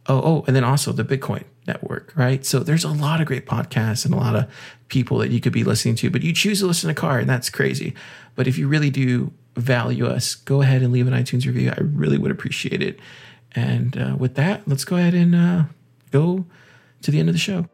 oh, 0.07 0.21
oh, 0.23 0.45
and 0.47 0.57
then 0.57 0.65
also 0.65 0.93
the 0.93 1.05
Bitcoin 1.05 1.45
Network, 1.67 2.13
right? 2.17 2.45
So 2.45 2.61
there's 2.61 2.85
a 2.85 2.89
lot 2.89 3.21
of 3.21 3.27
great 3.27 3.47
podcasts 3.47 4.05
and 4.05 4.13
a 4.13 4.17
lot 4.17 4.35
of 4.35 4.51
people 4.89 5.19
that 5.19 5.31
you 5.31 5.41
could 5.41 5.53
be 5.53 5.63
listening 5.63 5.95
to, 5.97 6.11
but 6.11 6.23
you 6.23 6.33
choose 6.33 6.61
to 6.61 6.67
listen 6.67 6.89
to 6.89 6.95
car, 6.95 7.19
and 7.19 7.29
that's 7.29 7.51
crazy. 7.51 7.95
But 8.35 8.49
if 8.49 8.59
you 8.59 8.67
really 8.67 8.91
do 8.91 9.33
value 9.57 10.07
us, 10.07 10.35
go 10.35 10.63
ahead 10.63 10.83
and 10.83 10.93
leave 10.93 11.07
an 11.07 11.13
iTunes 11.13 11.47
review. 11.47 11.71
I 11.71 11.81
really 11.81 12.19
would 12.19 12.31
appreciate 12.31 12.83
it. 12.83 12.99
And 13.53 13.97
uh, 13.97 14.17
with 14.19 14.35
that, 14.37 14.67
let's 14.67 14.85
go 14.85 14.97
ahead 14.97 15.15
and 15.15 15.35
uh, 15.35 15.65
go 16.11 16.45
to 17.03 17.11
the 17.11 17.19
end 17.19 17.29
of 17.29 17.35
the 17.35 17.39
show. 17.39 17.69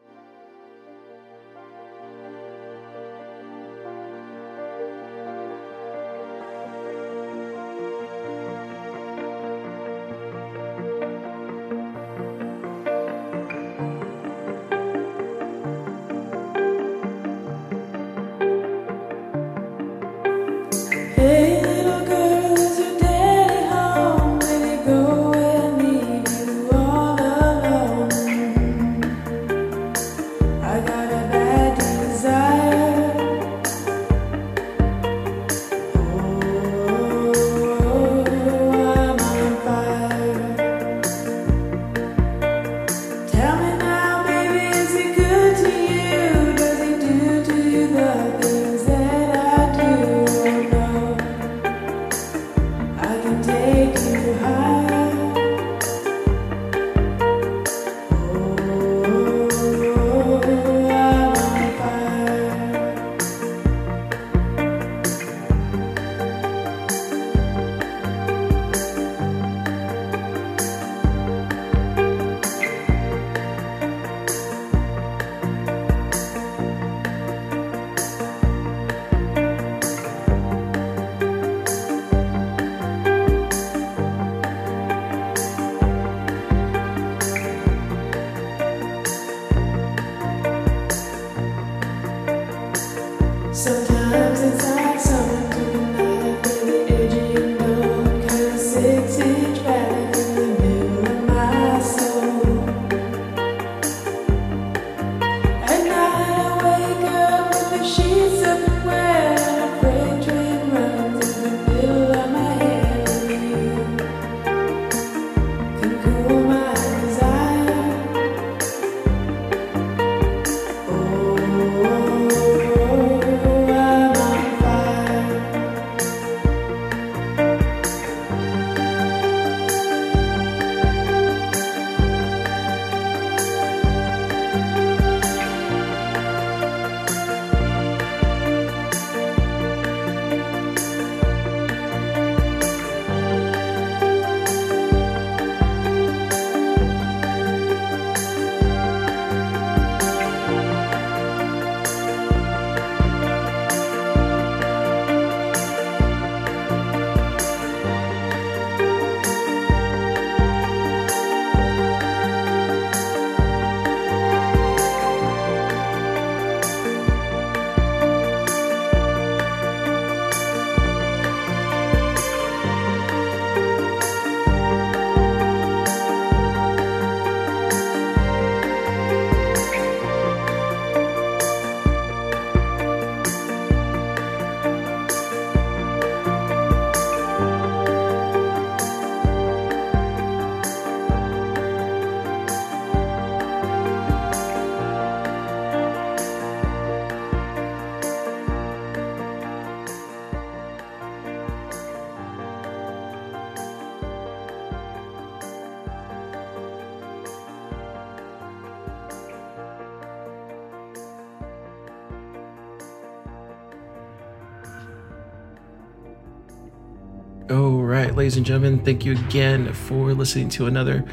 Ladies 218.16 218.38
and 218.38 218.46
gentlemen, 218.46 218.78
thank 218.78 219.04
you 219.04 219.12
again 219.12 219.70
for 219.74 220.14
listening 220.14 220.48
to 220.48 220.66
another 220.66 221.04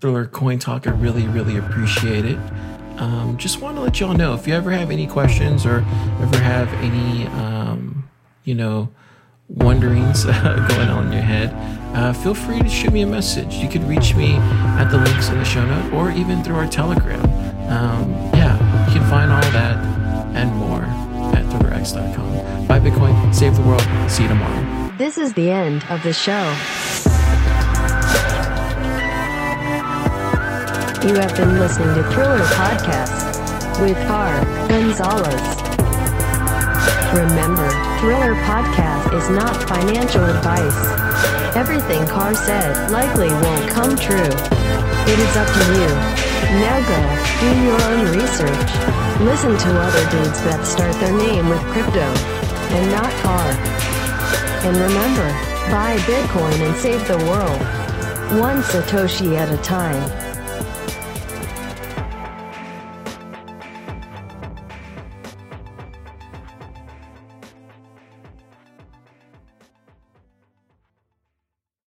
Thriller 0.00 0.26
Coin 0.26 0.60
Talk. 0.60 0.86
I 0.86 0.92
really, 0.92 1.26
really 1.26 1.56
appreciate 1.56 2.24
it. 2.24 2.38
Um, 2.98 3.36
just 3.36 3.60
want 3.60 3.76
to 3.76 3.82
let 3.82 3.98
y'all 3.98 4.14
know 4.14 4.34
if 4.34 4.46
you 4.46 4.54
ever 4.54 4.70
have 4.70 4.92
any 4.92 5.08
questions 5.08 5.66
or 5.66 5.78
ever 6.20 6.38
have 6.38 6.72
any, 6.74 7.26
um, 7.26 8.08
you 8.44 8.54
know, 8.54 8.88
wonderings 9.48 10.24
going 10.24 10.88
on 10.88 11.08
in 11.08 11.12
your 11.12 11.22
head, 11.22 11.52
uh, 11.96 12.12
feel 12.12 12.32
free 12.32 12.60
to 12.60 12.68
shoot 12.68 12.92
me 12.92 13.02
a 13.02 13.06
message. 13.06 13.56
You 13.56 13.68
could 13.68 13.82
reach 13.82 14.14
me 14.14 14.34
at 14.36 14.88
the 14.88 14.98
links 14.98 15.30
in 15.30 15.38
the 15.38 15.44
show 15.44 15.66
note 15.66 15.92
or 15.92 16.12
even 16.12 16.44
through 16.44 16.56
our 16.56 16.68
Telegram. 16.68 17.24
Um, 17.68 18.12
yeah, 18.34 18.86
you 18.86 19.00
can 19.00 19.10
find 19.10 19.32
all 19.32 19.40
that 19.50 19.84
and 20.36 20.54
more 20.54 20.82
at 21.34 21.44
thrillerx.com. 21.46 22.66
Buy 22.68 22.78
Bitcoin, 22.78 23.34
save 23.34 23.56
the 23.56 23.62
world. 23.62 23.82
See 24.08 24.22
you 24.22 24.28
tomorrow. 24.28 24.61
This 25.02 25.18
is 25.18 25.32
the 25.32 25.50
end 25.50 25.84
of 25.90 26.00
the 26.04 26.12
show. 26.12 26.46
You 31.02 31.18
have 31.18 31.34
been 31.34 31.58
listening 31.58 31.92
to 31.96 32.04
Thriller 32.14 32.38
Podcast 32.54 33.82
with 33.82 33.98
Car 34.06 34.30
Gonzalez. 34.68 35.42
Remember, 37.18 37.66
Thriller 37.98 38.38
Podcast 38.46 39.12
is 39.18 39.28
not 39.30 39.58
financial 39.68 40.22
advice. 40.22 41.56
Everything 41.56 42.06
Car 42.06 42.32
said 42.36 42.92
likely 42.92 43.26
won't 43.26 43.68
come 43.70 43.96
true. 43.96 44.30
It 45.10 45.18
is 45.18 45.34
up 45.34 45.50
to 45.50 45.64
you. 45.82 45.90
Now 46.62 46.78
go, 46.78 47.02
do 47.42 47.50
your 47.66 47.82
own 47.90 48.04
research. 48.14 48.70
Listen 49.18 49.58
to 49.58 49.80
other 49.82 50.10
dudes 50.12 50.40
that 50.44 50.64
start 50.64 50.94
their 51.00 51.18
name 51.18 51.48
with 51.48 51.60
crypto 51.72 52.06
and 52.70 52.92
not 52.92 53.10
Car. 53.24 53.82
And 54.64 54.76
remember, 54.76 55.28
buy 55.72 55.96
Bitcoin 56.06 56.54
and 56.60 56.76
save 56.76 57.06
the 57.08 57.18
world. 57.18 57.60
One 58.40 58.62
Satoshi 58.62 59.36
at 59.36 59.52
a 59.52 59.60
time. 59.62 60.31